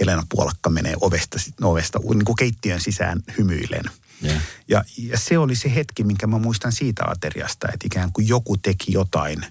[0.00, 3.84] Helena Puolakka menee ovesta, ovesta niin kuin keittiön sisään hymyillen.
[4.24, 4.42] Yeah.
[4.68, 8.56] Ja, ja se oli se hetki, minkä mä muistan siitä ateriasta, että ikään kuin joku
[8.56, 9.46] teki jotain,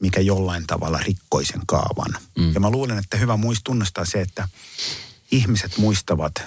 [0.00, 2.12] mikä jollain tavalla rikkoi sen kaavan.
[2.38, 2.54] Mm.
[2.54, 4.48] Ja mä luulen, että hyvä muist tunnustaa se, että
[5.30, 6.42] ihmiset muistavat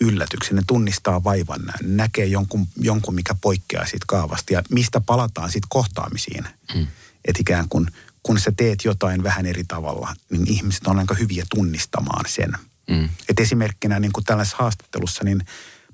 [0.00, 5.68] yllätyksen, ne tunnistaa vaivan, näkee jonkun, jonkun mikä poikkeaa siitä kaavasta ja mistä palataan sitten
[5.68, 6.44] kohtaamisiin.
[6.74, 6.86] Mm.
[7.24, 7.90] Että ikään kuin
[8.22, 12.52] kun sä teet jotain vähän eri tavalla, niin ihmiset on aika hyviä tunnistamaan sen.
[12.90, 13.08] Mm.
[13.28, 15.46] Et esimerkkinä niin kuin tällaisessa haastattelussa, niin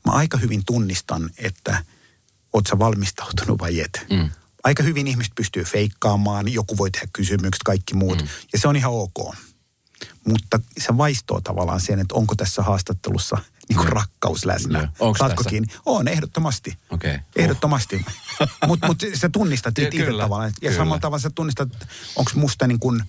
[0.07, 1.85] mä aika hyvin tunnistan, että
[2.53, 4.07] oot sä valmistautunut vai et.
[4.11, 4.31] Mm.
[4.65, 8.29] Aika hyvin ihmiset pystyy feikkaamaan, joku voi tehdä kysymykset, kaikki muut, mm.
[8.53, 9.35] ja se on ihan ok.
[10.25, 13.37] Mutta se vaistoo tavallaan sen, että onko tässä haastattelussa
[13.69, 14.93] niin kuin rakkaus läsnä.
[14.99, 15.51] Onko Saatko tässä?
[15.51, 15.69] kiinni?
[15.87, 16.79] On, ehdottomasti.
[16.91, 17.19] Okei.
[17.37, 18.05] Ehdottomasti.
[18.67, 20.45] Mutta mut sä tunnistat itse tavallaan.
[20.49, 20.77] Ja kyllä.
[20.77, 21.69] samalla tavalla sä tunnistat,
[22.17, 23.03] onko musta niin kuin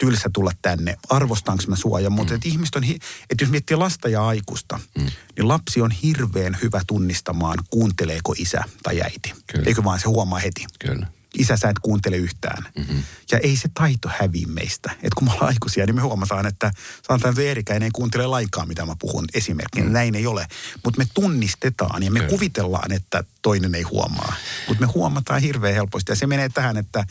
[0.00, 2.00] tylsä tulla tänne, arvostanko mä sua.
[2.00, 2.40] Ja mutta mm.
[2.44, 2.98] ihmiset on, hi-
[3.30, 5.06] että jos miettii lasta ja aikuista, mm.
[5.36, 9.34] niin lapsi on hirveän hyvä tunnistamaan, kuunteleeko isä tai äiti.
[9.46, 9.64] Kyllä.
[9.66, 10.66] Eikö vaan se huomaa heti.
[10.78, 11.06] Kyllä.
[11.38, 12.64] Isä sä et kuuntele yhtään.
[12.78, 13.02] Mm-hmm.
[13.32, 14.90] Ja ei se taito häviä meistä.
[15.02, 16.72] Et kun me ollaan aikuisia, niin me huomataan, että
[17.06, 19.86] sanotaan, että Eerikäinen ei kuuntele lainkaan, mitä mä puhun esimerkkinä.
[19.86, 19.92] Mm.
[19.92, 20.46] Näin ei ole.
[20.84, 22.30] Mutta me tunnistetaan ja me Kyllä.
[22.30, 24.34] kuvitellaan, että toinen ei huomaa.
[24.68, 26.12] Mutta me huomataan hirveän helposti.
[26.12, 27.04] Ja se menee tähän, että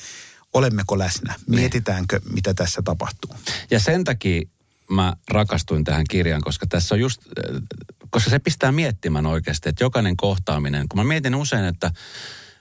[0.53, 1.35] olemmeko läsnä?
[1.47, 3.35] Mietitäänkö, mitä tässä tapahtuu?
[3.71, 4.41] Ja sen takia
[4.89, 7.61] mä rakastuin tähän kirjaan, koska tässä on just, äh,
[8.09, 11.91] koska se pistää miettimään oikeasti, että jokainen kohtaaminen, kun mä mietin usein, että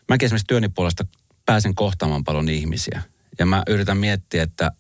[0.09, 1.07] mäkin esimerkiksi työni puolesta
[1.47, 3.03] pääsen kohtaamaan paljon ihmisiä.
[3.39, 4.71] Ja mä yritän miettiä, että,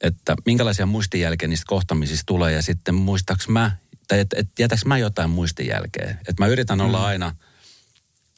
[0.00, 3.76] että minkälaisia muistijälkeä niistä kohtaamisista tulee ja sitten muistaaks mä,
[4.08, 6.10] tai että et jätäks mä jotain muistijälkeä.
[6.10, 7.34] Että mä yritän olla aina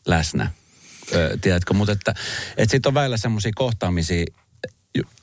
[0.06, 0.50] läsnä,
[1.14, 2.14] ö, tiedätkö, mutta että,
[2.56, 4.24] että sitten on välillä semmoisia kohtaamisia,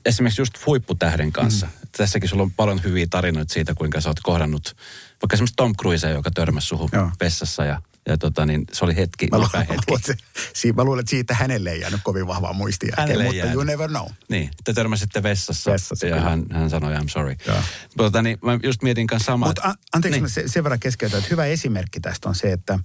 [0.05, 1.65] esimerkiksi just huipputähden kanssa.
[1.65, 1.71] Mm.
[1.97, 4.75] Tässäkin sulla on paljon hyviä tarinoita siitä, kuinka sä oot kohdannut
[5.21, 7.11] vaikka esimerkiksi Tom Cruise, joka törmäsi suhun Joo.
[7.19, 9.83] vessassa ja, ja tota, niin, se oli hetki, Mä, lu- nopea mä, hetki.
[9.91, 10.17] luulen,
[10.53, 12.93] si- mä luulen, että siitä hänelle ei jäänyt kovin vahvaa muistia.
[12.97, 13.53] Hänelle mutta jäänyt.
[13.55, 14.07] you never know.
[14.29, 16.29] Niin, te törmäsitte vessassa, Vessassa, ja kyllä.
[16.29, 17.35] hän, hän sanoi I'm sorry.
[17.47, 17.57] Joo.
[17.97, 19.49] Tota, niin, mä just mietin kanssa samaa.
[19.49, 20.29] Mutta anteeksi, niin.
[20.29, 22.79] se, sen verran keskeytän, että hyvä esimerkki tästä on se, että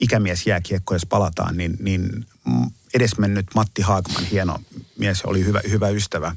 [0.00, 2.26] ikämies jääkiekko, jos palataan, niin, niin
[2.94, 4.58] edesmennyt Matti Haagman, hieno
[4.98, 6.36] mies, oli hyvä, hyvä ystävä.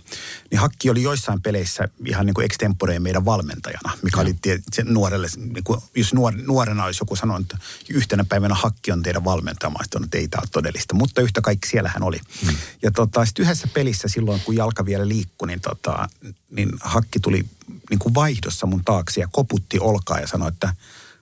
[0.51, 4.83] Niin Hakki oli joissain peleissä ihan niin kuin extemporeen meidän valmentajana, mikä oli tie, se
[4.83, 7.57] nuorelle, niin kuin, jos nuor, nuorena olisi joku sanonut, että
[7.89, 10.95] yhtenä päivänä Hakki on teidän valmentaja, mä olisin sanonut, että ei tämä ole todellista.
[10.95, 12.19] Mutta yhtä kaikki siellä hän oli.
[12.45, 12.55] Hmm.
[12.81, 16.09] Ja tota, sitten yhdessä pelissä silloin, kun jalka vielä liikkui, niin, tota,
[16.51, 17.45] niin Hakki tuli
[17.89, 20.73] niin kuin vaihdossa mun taakse ja koputti olkaa ja sanoi, että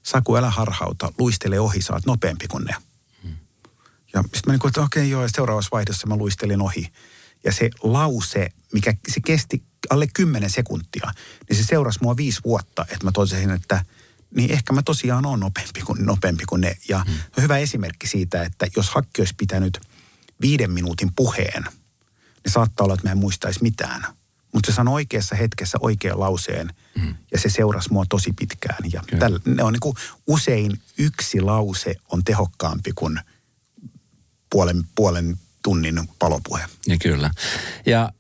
[0.04, 2.76] Saku, älä harhauta, luistele ohi, saat nopeampi kuin ne.
[4.14, 6.92] Ja sitten mä niin kuin, että okei joo, ja seuraavassa vaihdossa mä luistelin ohi.
[7.44, 11.12] Ja se lause, mikä se kesti alle 10 sekuntia,
[11.50, 13.86] niin se seurasi mua viisi vuotta, että mä totesin, että
[14.36, 16.78] niin ehkä mä tosiaan on nopeampi kuin, nopeampi kuin ne.
[16.90, 17.42] Ja hmm.
[17.42, 19.82] hyvä esimerkki siitä, että jos Hakki olisi pitänyt
[20.42, 21.64] viiden minuutin puheen,
[22.44, 24.06] niin saattaa olla, että mä en muistaisi mitään.
[24.54, 27.16] Mutta se sanoi oikeassa hetkessä oikean lauseen mm.
[27.32, 28.92] ja se seurasi mua tosi pitkään.
[28.92, 29.96] Ja täl, ne on niin kuin,
[30.28, 33.20] usein yksi lause on tehokkaampi kuin
[34.52, 36.62] puolen, puolen tunnin palopuhe.
[36.88, 37.32] Ja kyllä.
[37.86, 38.12] Ja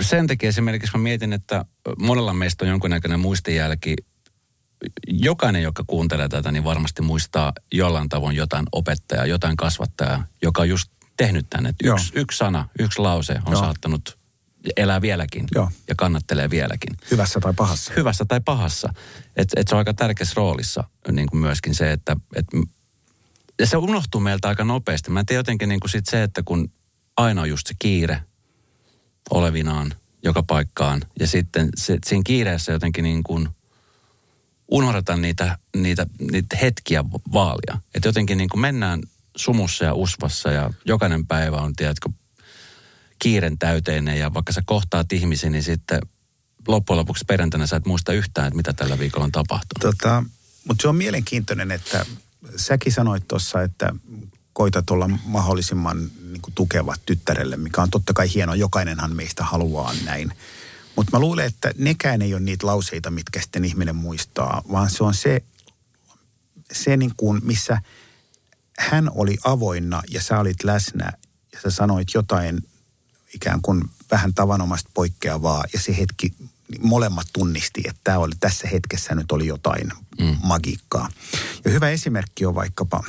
[0.00, 1.64] sen takia esimerkiksi mä mietin, että
[1.98, 3.96] monella meistä on jonkunnäköinen muistijälki
[5.06, 10.68] jokainen, joka kuuntelee tätä, niin varmasti muistaa jollain tavoin jotain opettajaa, jotain kasvattajaa, joka on
[10.68, 11.74] just tehnyt tänne.
[11.82, 11.96] Joo.
[11.96, 13.60] yksi, yksi sana, yksi lause on Joo.
[13.60, 14.18] saattanut
[14.76, 15.70] elää vieläkin Joo.
[15.88, 16.96] ja kannattelee vieläkin.
[17.10, 17.92] Hyvässä tai pahassa.
[17.96, 18.94] Hyvässä tai pahassa.
[19.36, 22.46] Että et se on aika tärkeässä roolissa niin kuin myöskin se, että et,
[23.58, 25.10] ja se unohtuu meiltä aika nopeasti.
[25.10, 26.70] Mä en tiedä jotenkin niin kuin sit se, että kun
[27.16, 28.22] aina on just se kiire
[29.30, 31.02] olevinaan joka paikkaan.
[31.20, 33.48] Ja sitten se, siinä kiireessä jotenkin niin kuin
[34.68, 37.80] unohdetaan niitä, niitä, niitä hetkiä vaalia.
[37.94, 39.00] Että jotenkin niin kuin mennään
[39.36, 42.08] sumussa ja usvassa ja jokainen päivä on, tiedätkö,
[43.18, 46.00] kiiren täyteinen ja vaikka sä kohtaat ihmisiä, niin sitten
[46.68, 49.96] loppujen lopuksi perjantaina sä et muista yhtään, että mitä tällä viikolla on tapahtunut.
[49.96, 50.24] Tota,
[50.68, 52.06] mutta se on mielenkiintoinen, että
[52.56, 53.92] säkin sanoit tuossa, että
[54.52, 58.56] koitat olla mahdollisimman niin kuin, tukeva tyttärelle, mikä on totta kai hienoa.
[58.56, 60.32] Jokainenhan meistä haluaa näin.
[60.96, 65.04] Mutta mä luulen, että nekään ei ole niitä lauseita, mitkä sitten ihminen muistaa, vaan se
[65.04, 65.42] on se,
[66.72, 67.78] se niin kuin, missä
[68.78, 71.12] hän oli avoinna ja sä olit läsnä
[71.52, 72.68] ja sä sanoit jotain
[73.34, 76.34] ikään kuin vähän tavanomaista poikkeavaa ja se hetki,
[76.80, 79.90] molemmat tunnisti, että tämä oli, tässä hetkessä nyt oli jotain
[80.20, 80.36] mm.
[80.42, 81.08] magiikkaa.
[81.64, 83.04] Ja hyvä esimerkki on vaikkapa,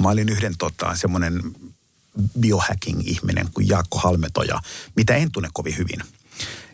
[0.00, 1.42] mä olin yhden tota, semmoinen
[2.40, 4.60] biohacking-ihminen kuin Jaakko Halmetoja,
[4.96, 6.00] mitä en tunne kovin hyvin.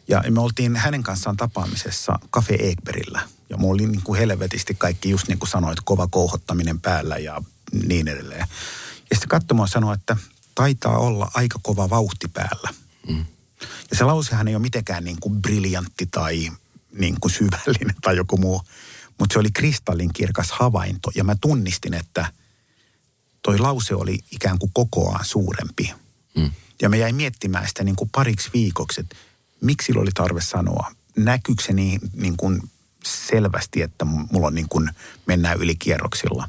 [0.08, 3.28] Ja me oltiin hänen kanssaan tapaamisessa Cafe Ekberillä.
[3.50, 7.42] Ja mulla oli niin kuin helvetisti kaikki, just niin kuin sanoit, kova kouhottaminen päällä ja
[7.86, 8.46] niin edelleen.
[9.10, 10.16] Ja sitten katsomaan sanoi, että
[10.54, 12.68] taitaa olla aika kova vauhti päällä.
[13.08, 13.24] Mm.
[13.90, 16.50] Ja se lausehan ei ole mitenkään niin kuin briljantti tai
[16.92, 18.62] niin kuin syvällinen tai joku muu.
[19.18, 21.10] Mutta se oli kristallinkirkas havainto.
[21.14, 22.32] Ja mä tunnistin, että
[23.42, 25.94] toi lause oli ikään kuin kokoaan suurempi.
[26.36, 26.50] Mm.
[26.82, 29.16] Ja me jäin miettimään sitä niin kuin pariksi viikoksi, että
[29.60, 30.92] miksi sillä oli tarve sanoa.
[31.16, 32.62] Näkyykö se niin, niin kuin
[33.04, 34.90] selvästi, että mulla on niin kuin
[35.26, 36.48] mennään yli kierroksilla.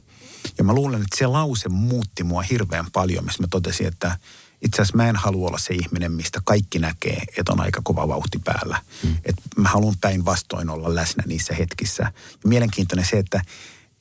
[0.58, 4.18] Ja mä luulen, että se lause muutti mua hirveän paljon, missä mä totesin, että
[4.62, 8.08] itse asiassa mä en halua olla se ihminen, mistä kaikki näkee, että on aika kova
[8.08, 8.82] vauhti päällä.
[9.04, 9.16] Mm.
[9.26, 12.04] Että mä haluan päinvastoin olla läsnä niissä hetkissä.
[12.04, 13.42] Ja mielenkiintoinen se, että,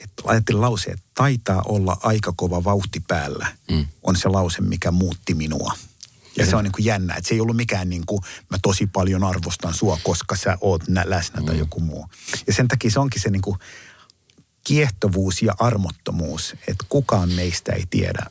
[0.00, 3.86] että ajattelin lause, että taitaa olla aika kova vauhti päällä, mm.
[4.02, 5.72] on se lause, mikä muutti minua.
[6.36, 8.86] Ja se on niin kuin jännä, että se ei ollut mikään niin kuin, mä tosi
[8.86, 12.06] paljon arvostan sua, koska sä oot nä- läsnä tai joku muu.
[12.46, 13.58] Ja sen takia se onkin se niin kuin
[14.64, 18.26] kiehtovuus ja armottomuus, että kukaan meistä ei tiedä,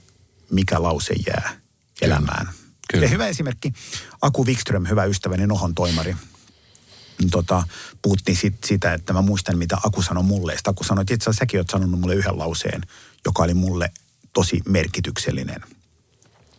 [0.51, 1.59] mikä lause jää
[2.01, 2.49] elämään.
[2.91, 3.05] Kyllä.
[3.05, 3.73] Ja hyvä esimerkki,
[4.21, 6.15] Aku Wikström, hyvä ystäväni, Nohon toimari,
[7.31, 7.63] tota,
[8.01, 10.51] puhuttiin sit, sitä, että mä muistan, mitä Aku sanoi mulle.
[10.51, 12.81] Sitten Aku sanoi, että itse asiassa säkin oot sanonut mulle yhden lauseen,
[13.25, 13.91] joka oli mulle
[14.33, 15.61] tosi merkityksellinen.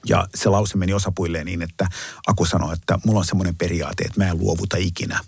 [0.07, 1.89] Ja se lause meni osapuilleen niin, että
[2.27, 5.21] Aku sanoi, että mulla on semmoinen periaate, että mä en luovuta ikinä.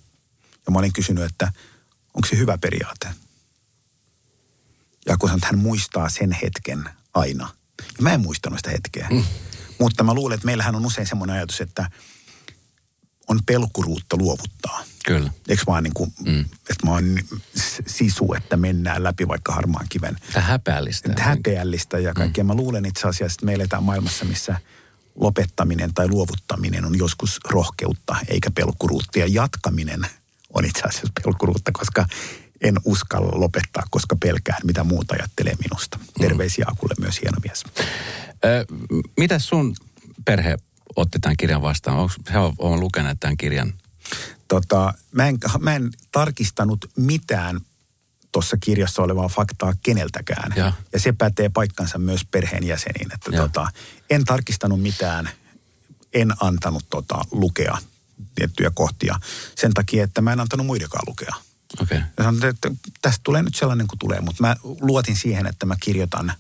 [0.67, 1.53] Ja mä olin kysynyt, että
[2.15, 3.09] onko se hyvä periaate?
[5.07, 6.85] Ja Aku sanoi, että hän muistaa sen hetken
[7.15, 7.49] aina.
[7.79, 9.09] Ja mä en muistanut sitä hetkeä.
[9.11, 9.25] Mm.
[9.83, 11.91] Mutta mä luulen, että meillähän on usein semmoinen ajatus, että
[13.29, 14.85] on pelkuruutta luovuttaa.
[15.05, 15.31] Kyllä.
[15.49, 16.41] Eikö vaan niin kuin, mm.
[16.41, 17.19] että mä oon
[17.87, 20.17] sisu, että mennään läpi vaikka harmaan kiven.
[20.33, 21.11] Tämä häpeällistä.
[21.11, 22.45] Että häpeällistä ja kaikkea.
[22.45, 22.49] Mm.
[22.49, 24.57] Mä luulen itse asiassa, että me eletään maailmassa, missä
[25.15, 29.19] lopettaminen tai luovuttaminen on joskus rohkeutta eikä pelkuruutta.
[29.19, 30.07] Ja jatkaminen
[30.55, 32.07] on itse asiassa pelkuruutta, koska
[32.61, 35.99] en uskalla lopettaa, koska pelkään, mitä muuta ajattelee minusta.
[36.19, 37.65] Terveisiä Akulle myös hieno mies.
[38.45, 38.65] Ö,
[39.17, 39.77] mitä sun
[40.25, 40.57] perhe
[40.97, 41.99] otti tämän kirjan vastaan?
[41.99, 43.73] Onko he on, on lukeneet tämän kirjan?
[44.49, 47.61] Tota, mä, en, mä en tarkistanut mitään
[48.33, 50.53] tuossa kirjassa olevaa faktaa keneltäkään.
[50.57, 50.73] Ja.
[50.93, 53.15] ja se pätee paikkansa myös perheenjäseniin.
[53.15, 53.43] Että Ja.
[53.43, 53.67] tota,
[54.11, 55.29] en tarkistanut mitään,
[56.13, 57.79] en antanut tota, lukea
[58.35, 59.21] tiettyjä kohtia
[59.59, 61.35] sen takia, että mä en antanut muidenkaan lukea.
[61.83, 61.99] Okay.
[62.19, 62.71] Ja sanoin, että
[63.03, 66.33] tästä tulee nyt sellainen kuin tulee, mutta mä luotin siihen, että mä kirjoitan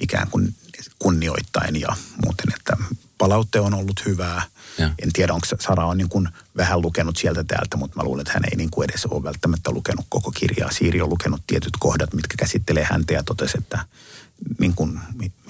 [0.00, 0.54] ikään kuin
[0.98, 1.88] kunnioittain ja
[2.24, 2.76] muuten, että
[3.18, 4.42] palaute on ollut hyvää.
[4.78, 4.90] Ja.
[5.02, 8.32] En tiedä, onko Sara on niin kuin vähän lukenut sieltä täältä, mutta mä luulen, että
[8.32, 10.70] hän ei niin kuin edes ole välttämättä lukenut koko kirjaa.
[10.70, 13.84] Siiri on lukenut tietyt kohdat, mitkä käsittelee häntä ja totesi, että
[14.58, 15.00] niin kuin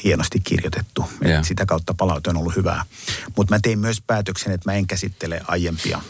[0.04, 1.04] hienosti kirjoitettu.
[1.24, 1.42] Ja.
[1.42, 2.84] Sitä kautta palaute on ollut hyvää.
[3.36, 6.00] Mutta mä tein myös päätöksen, että mä en käsittele aiempia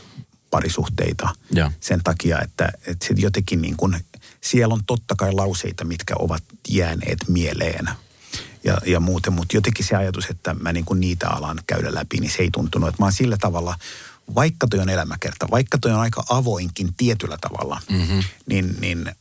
[0.50, 1.72] parisuhteita Ja.
[1.80, 3.96] sen takia, että, että se jotenkin niin kuin,
[4.40, 7.90] siellä on totta kai lauseita, mitkä ovat jääneet mieleen
[8.64, 12.16] ja, ja muuten, mutta jotenkin se ajatus, että mä niin kuin niitä alan käydä läpi,
[12.16, 13.78] niin se ei tuntunut, että mä oon sillä tavalla,
[14.34, 18.22] vaikka toi on elämäkerta, vaikka toi on aika avoinkin tietyllä tavalla, mm-hmm.
[18.46, 19.12] niin, niin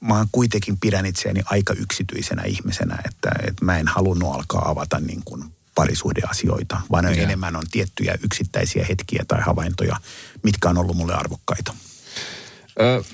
[0.00, 5.00] mä oon kuitenkin pidän itseäni aika yksityisenä ihmisenä, että, että mä en halunnut alkaa avata
[5.00, 7.14] niin kuin parisuhdeasioita, vaan Joo.
[7.14, 9.96] enemmän on tiettyjä yksittäisiä hetkiä tai havaintoja,
[10.42, 11.74] mitkä on ollut mulle arvokkaita.
[12.80, 13.04] Ö,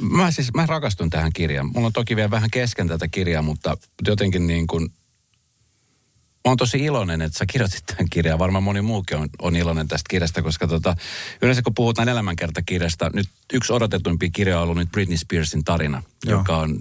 [0.00, 1.70] Mä siis, mä rakastun tähän kirjaan.
[1.74, 3.76] Mulla on toki vielä vähän kesken tätä kirjaa, mutta
[4.06, 4.82] jotenkin niin kuin,
[6.46, 8.38] mä oon tosi iloinen, että sä kirjoitit tämän kirjan.
[8.38, 10.96] Varmaan moni muukin on, on iloinen tästä kirjasta, koska tota,
[11.42, 16.38] yleensä kun puhutaan elämänkertakirjasta, nyt yksi odotetuimpia kirjoja on ollut nyt Britney Spearsin tarina, Joo.
[16.38, 16.78] joka on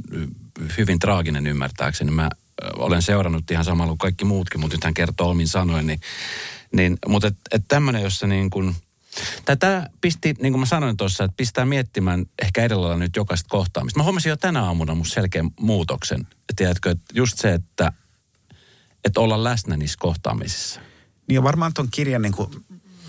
[0.77, 2.11] hyvin traaginen ymmärtääkseni.
[2.11, 2.29] Mä
[2.75, 5.87] olen seurannut ihan samalla kuin kaikki muutkin, mutta nyt hän kertoo omin sanoin.
[5.87, 5.99] Niin,
[6.75, 8.75] niin, mutta et, et tämmöinen, jossa niin kuin,
[9.45, 13.99] Tätä pisti, niin kuin mä sanoin tuossa, että pistää miettimään ehkä edellä nyt jokaista kohtaamista.
[13.99, 16.27] Mä huomasin jo tänä aamuna mun selkeän muutoksen.
[16.55, 17.93] Tiedätkö, että just se, että,
[19.05, 20.79] että olla läsnä niissä kohtaamisissa.
[21.27, 22.65] Niin ja varmaan tuon kirjan niin kuin,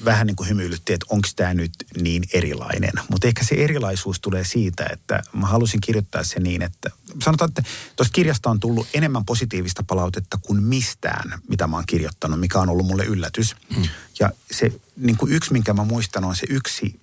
[0.06, 2.92] vähän niin kuin hymyilytti, että onko tämä nyt niin erilainen.
[3.10, 6.90] Mutta ehkä se erilaisuus tulee siitä, että mä halusin kirjoittaa se niin, että
[7.24, 7.62] sanotaan, että
[7.96, 12.68] tuosta kirjasta on tullut enemmän positiivista palautetta kuin mistään, mitä mä oon kirjoittanut, mikä on
[12.68, 13.56] ollut mulle yllätys.
[13.76, 13.82] Mm.
[14.20, 17.00] Ja se niin kuin yksi, minkä mä muistan, on se yksi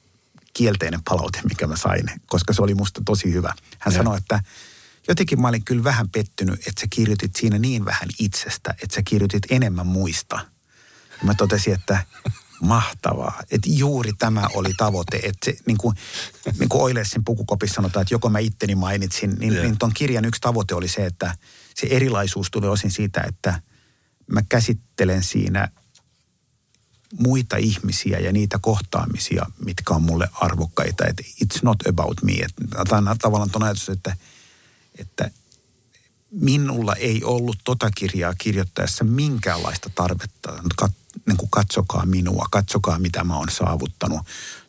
[0.53, 3.53] kielteinen palaute, mikä mä sain, koska se oli musta tosi hyvä.
[3.79, 3.97] Hän Ja.
[3.97, 4.39] sanoi, että
[5.07, 9.01] jotenkin mä olin kyllä vähän pettynyt, että sä kirjoitit siinä niin vähän itsestä, että sä
[9.05, 10.35] kirjoitit enemmän muista.
[11.11, 12.05] Ja mä totesin, että
[12.63, 15.95] mahtavaa, että juuri tämä oli tavoite, että se niin kuin,
[16.59, 20.41] niin kuin Oilesin pukukopissa sanotaan, että joko mä itteni mainitsin, niin, niin ton kirjan yksi
[20.41, 21.37] tavoite oli se, että
[21.75, 23.61] se erilaisuus tulee osin siitä, että
[24.27, 25.67] mä käsittelen siinä
[27.19, 31.05] muita ihmisiä ja niitä kohtaamisia, mitkä on mulle arvokkaita.
[31.05, 32.33] Että it's not about me.
[32.33, 32.61] Että
[33.21, 34.17] tavallaan tuon ajatus, että,
[34.97, 35.31] että
[36.31, 40.53] minulla ei ollut tota kirjaa kirjoittaessa minkäänlaista tarvetta.
[40.75, 40.91] Kat,
[41.27, 44.19] niin kuin katsokaa minua, katsokaa mitä mä oon saavuttanut,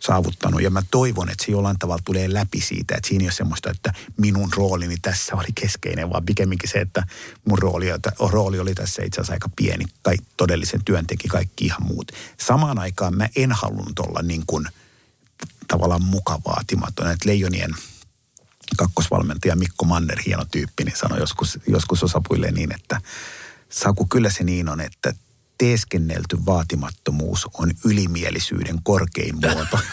[0.01, 0.63] saavuttanut.
[0.63, 3.71] Ja mä toivon, että se jollain tavalla tulee läpi siitä, että siinä ei ole semmoista,
[3.71, 7.07] että minun roolini tässä oli keskeinen, vaan pikemminkin se, että
[7.45, 7.87] mun rooli,
[8.19, 9.85] rooli oli tässä itse asiassa aika pieni.
[10.03, 12.13] Tai todellisen työn teki kaikki ihan muut.
[12.41, 14.69] Samaan aikaan mä en halunnut olla niin kuin
[15.69, 17.11] tavallaan mukavaatimaton.
[17.11, 17.71] Että Leijonien
[18.77, 23.01] kakkosvalmentaja Mikko Manner, hieno tyyppi, niin sanoi joskus, joskus osapuille niin, että
[23.69, 25.15] Saku, kyllä se niin on, että
[25.65, 29.79] teeskennelty vaatimattomuus on ylimielisyyden korkein muoto.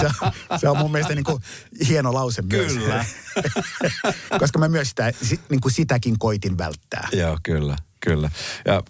[0.00, 1.42] Se, on, se on mun mielestä niin kuin
[1.88, 2.72] hieno lause myös.
[2.72, 3.04] Kyllä.
[4.40, 7.08] Koska mä myös sitä, si- niin kuin sitäkin koitin välttää.
[7.12, 8.30] Joo, kyllä, kyllä.
[8.64, 8.82] Ja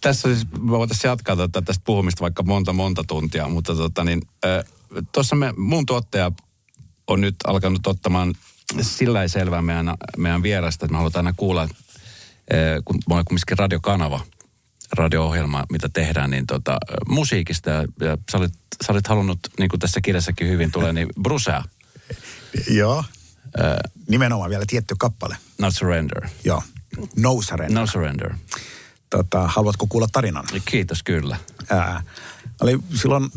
[0.00, 4.22] tässä siis, me voitaisiin jatkaa tätä, tästä puhumista vaikka monta, monta tuntia, mutta tota niin,
[5.12, 6.32] tuossa me, mun tuottaja
[7.06, 8.34] on nyt alkanut ottamaan
[8.80, 11.68] sillä ei selvää meidän, meidän vierasta, että me halutaan aina kuulla,
[12.84, 14.20] kun me ollaan kumminkin radiokanava,
[14.92, 16.78] radio-ohjelma, mitä tehdään, niin tota,
[17.08, 17.70] musiikista.
[17.70, 18.54] Ja, ja sä, olit,
[18.86, 21.64] sä olit halunnut, niin kuin tässä kirjassakin hyvin tulee, niin brusea.
[22.70, 23.04] Joo.
[24.08, 25.36] Nimenomaan vielä tietty kappale.
[25.58, 26.28] Not Surrender.
[26.44, 26.62] Joo.
[27.16, 27.80] No surrender.
[27.80, 28.34] No Surrender.
[29.10, 30.44] Tota, haluatko kuulla tarinan?
[30.64, 31.36] Kiitos, kyllä.
[31.70, 32.02] Ää,
[32.60, 33.30] oli silloin,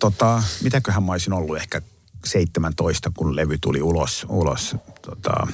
[0.00, 1.82] tota, mitäköhän mä olisin ollut ehkä
[2.24, 4.26] 17, kun levy tuli ulos.
[4.28, 5.46] ulos tota,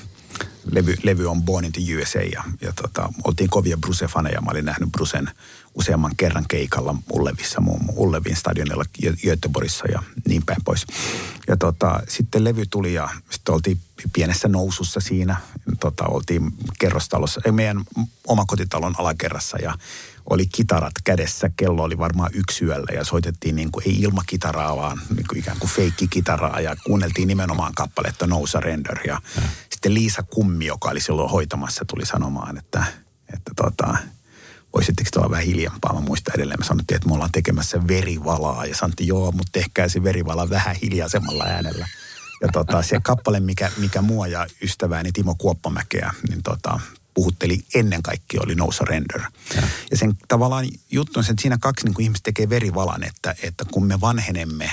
[0.64, 4.40] levy, levy on Born in the USA ja, ja tota, oltiin kovia Bruce-faneja.
[4.40, 5.30] Mä olin nähnyt Brucen
[5.74, 10.86] useamman kerran keikalla Ullevissa, muun muassa Ullevin stadionilla Gö- Göteborgissa ja niin päin pois.
[11.48, 13.80] Ja tota, sitten levy tuli ja sitten oltiin
[14.12, 15.36] pienessä nousussa siinä.
[15.80, 17.84] Tota, oltiin kerrostalossa, ei, meidän
[18.26, 19.74] omakotitalon alakerrassa ja
[20.30, 21.50] oli kitarat kädessä.
[21.56, 25.58] Kello oli varmaan yksi yöllä ja soitettiin niin kuin, ei ilmakitaraa, vaan niin kuin ikään
[25.58, 28.98] kuin feikkikitaraa ja kuunneltiin nimenomaan kappaletta No Surrender.
[29.06, 29.42] Ja, ja.
[29.70, 32.84] sitten Liisa Kummi, joka oli silloin hoitamassa, tuli sanomaan, että,
[33.34, 33.96] että tota,
[34.74, 35.94] voisitteko te olla vähän hiljempaa?
[35.94, 38.66] Mä muistan edelleen, me sanottiin, että me ollaan tekemässä verivalaa.
[38.66, 41.88] Ja sanottiin, joo, mutta tehkää se verivala vähän hiljaisemmalla äänellä.
[42.42, 46.80] Ja tota, se kappale, mikä, mikä mua ja ystävääni Timo Kuoppamäkeä, niin tota,
[47.14, 49.20] puhutteli ennen kaikkea oli No Surrender.
[49.56, 53.04] Ja, ja sen tavallaan juttu on se, että siinä kaksi niin kuin ihmistä tekee verivalan,
[53.04, 54.70] että, että kun me vanhenemme,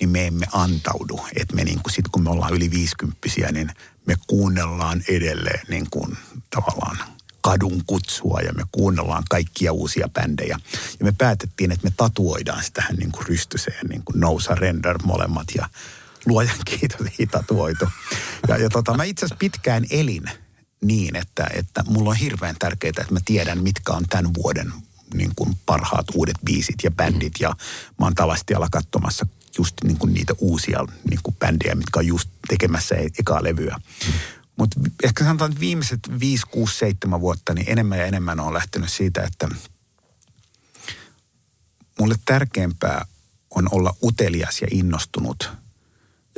[0.00, 1.20] niin me emme antaudu.
[1.36, 3.70] Että me niin kuin sit kun me ollaan yli viisikymppisiä, niin
[4.06, 6.16] me kuunnellaan edelleen niin kuin
[6.50, 6.98] tavallaan
[7.40, 10.58] kadun kutsua ja me kuunnellaan kaikkia uusia bändejä.
[10.98, 14.98] Ja me päätettiin, että me tatuoidaan sitä tähän niin kuin rystyseen, niin kuin No Surrender
[15.02, 15.68] molemmat ja
[16.26, 17.88] luojan kiitos, ei tatuoitu.
[18.48, 20.30] Ja, ja tota, mä itse asiassa pitkään elin
[20.80, 24.72] niin, että, että mulla on hirveän tärkeää, että mä tiedän, mitkä on tämän vuoden
[25.14, 27.32] niin kuin parhaat uudet biisit ja bändit.
[27.40, 27.48] Ja
[27.98, 29.26] mä oon tavasti ala katsomassa
[29.58, 33.80] just niin kuin niitä uusia niin kuin bändejä, mitkä on just tekemässä e- ekaa levyä.
[34.56, 38.90] Mutta ehkä sanotaan, että viimeiset 5, 6, 7 vuotta, niin enemmän ja enemmän on lähtenyt
[38.90, 39.48] siitä, että
[42.00, 43.06] mulle tärkeämpää
[43.50, 45.50] on olla utelias ja innostunut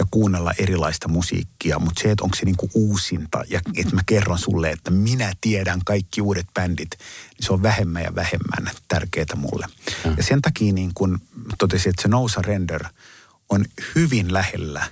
[0.01, 4.39] ja kuunnella erilaista musiikkia, mutta se, että onko se niinku uusinta ja että mä kerron
[4.39, 9.67] sulle, että minä tiedän kaikki uudet bändit, niin se on vähemmän ja vähemmän tärkeää mulle.
[10.05, 10.15] Mm.
[10.17, 11.21] Ja sen takia niin kun
[11.59, 12.85] totesin, että se No Surrender
[13.49, 14.87] on hyvin lähellä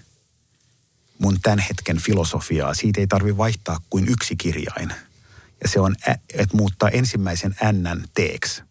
[1.19, 2.75] mun tämän hetken filosofiaa.
[2.75, 4.93] Siitä ei tarvi vaihtaa kuin yksi kirjain.
[5.63, 5.97] Ja se on,
[6.35, 8.63] että muuttaa ensimmäisen n teeksi.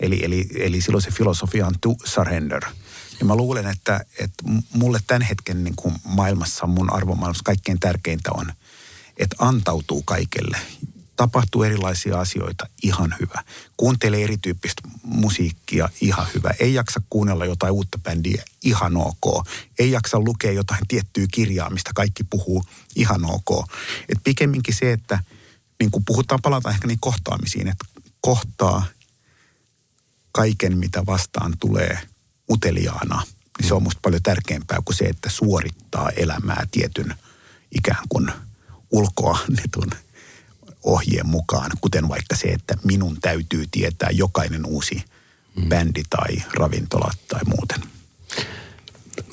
[0.00, 2.62] Eli, eli, eli silloin se filosofia on to surrender.
[3.20, 4.44] Ja mä luulen, että, että
[4.74, 8.52] mulle tämän hetken niin kuin maailmassa, mun arvomaailmassa kaikkein tärkeintä on,
[9.16, 10.58] että antautuu kaikelle
[11.16, 13.44] tapahtuu erilaisia asioita, ihan hyvä.
[13.76, 16.50] Kuuntelee erityyppistä musiikkia, ihan hyvä.
[16.60, 19.46] Ei jaksa kuunnella jotain uutta bändiä, ihan ok.
[19.78, 22.64] Ei jaksa lukea jotain tiettyä kirjaa, mistä kaikki puhuu,
[22.96, 23.70] ihan ok.
[24.08, 25.18] Et pikemminkin se, että
[25.80, 27.84] niin kuin puhutaan, palataan ehkä niin kohtaamisiin, että
[28.20, 28.86] kohtaa
[30.32, 32.00] kaiken, mitä vastaan tulee
[32.50, 33.22] uteliaana.
[33.58, 37.14] Niin se on musta paljon tärkeämpää kuin se, että suorittaa elämää tietyn
[37.72, 38.30] ikään kuin
[38.90, 39.90] ulkoa annetun
[40.82, 45.04] ohjeen mukaan, kuten vaikka se, että minun täytyy tietää jokainen uusi
[45.56, 45.68] mm.
[45.68, 47.80] bändi tai ravintola tai muuten.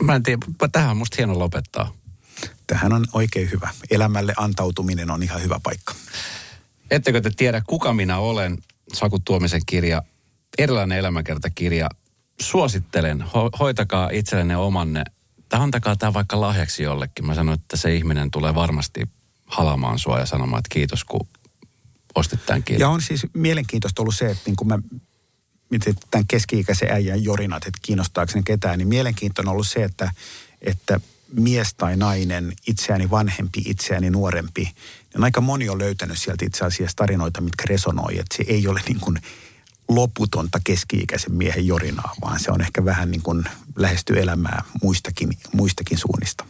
[0.01, 1.93] Mä en tiedä, tähän on musta hieno lopettaa.
[2.67, 3.69] Tähän on oikein hyvä.
[3.89, 5.95] Elämälle antautuminen on ihan hyvä paikka.
[6.91, 8.57] Ettekö te tiedä, kuka minä olen?
[8.93, 10.01] Saku Tuomisen kirja,
[10.57, 11.89] erilainen elämäkertakirja.
[12.41, 15.03] Suosittelen, ho- hoitakaa itsellenne omanne.
[15.49, 17.25] Tai antakaa tämä vaikka lahjaksi jollekin.
[17.25, 19.09] Mä sanoin, että se ihminen tulee varmasti
[19.45, 21.27] halamaan sua ja sanomaan, että kiitos kun
[22.15, 22.79] ostit tämän kirjan.
[22.79, 24.79] Ja on siis mielenkiintoista ollut se, että niin kuin mä
[25.69, 30.11] miten tämän keski-ikäisen äijän jorinat, että kiinnostaako ne ketään, niin mielenkiintoinen on ollut se, että,
[30.61, 30.99] että
[31.31, 34.71] mies tai nainen, itseäni vanhempi, itseäni nuorempi,
[35.13, 38.81] niin aika moni on löytänyt sieltä itse asiassa tarinoita, mitkä resonoi, että se ei ole
[38.87, 39.19] niin kuin
[39.89, 43.43] loputonta keski-ikäisen miehen jorinaa, vaan se on ehkä vähän niin kuin
[43.75, 46.45] lähesty elämää muistakin, muistakin suunnista.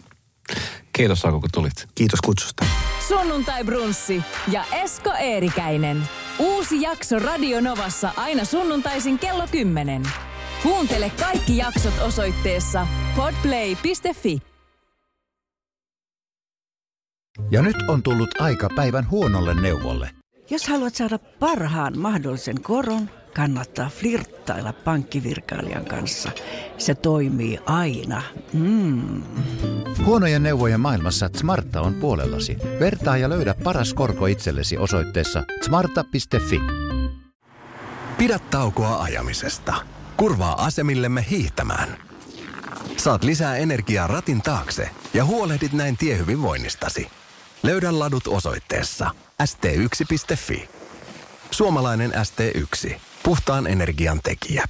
[0.93, 1.87] Kiitos Saako, kun tulit.
[1.95, 2.65] Kiitos kutsusta.
[3.07, 4.21] Sunnuntai Brunssi
[4.51, 6.03] ja Esko Eerikäinen.
[6.39, 10.03] Uusi jakso Radio Novassa aina sunnuntaisin kello 10.
[10.63, 14.37] Kuuntele kaikki jaksot osoitteessa podplay.fi.
[17.51, 20.09] Ja nyt on tullut aika päivän huonolle neuvolle.
[20.49, 26.31] Jos haluat saada parhaan mahdollisen koron, kannattaa flirttailla pankkivirkailijan kanssa.
[26.77, 28.21] Se toimii aina.
[28.53, 29.23] Mm.
[30.05, 32.57] Huonojen neuvojen maailmassa Smarta on puolellasi.
[32.79, 36.59] Vertaa ja löydä paras korko itsellesi osoitteessa smarta.fi.
[38.17, 39.73] Pidä taukoa ajamisesta.
[40.17, 41.97] Kurvaa asemillemme hiihtämään.
[42.97, 47.07] Saat lisää energiaa ratin taakse ja huolehdit näin tiehyvinvoinnistasi.
[47.63, 49.09] Löydä ladut osoitteessa
[49.43, 50.69] st1.fi.
[51.51, 53.12] Suomalainen ST1.
[53.23, 54.65] Puhtaan energian tekijä.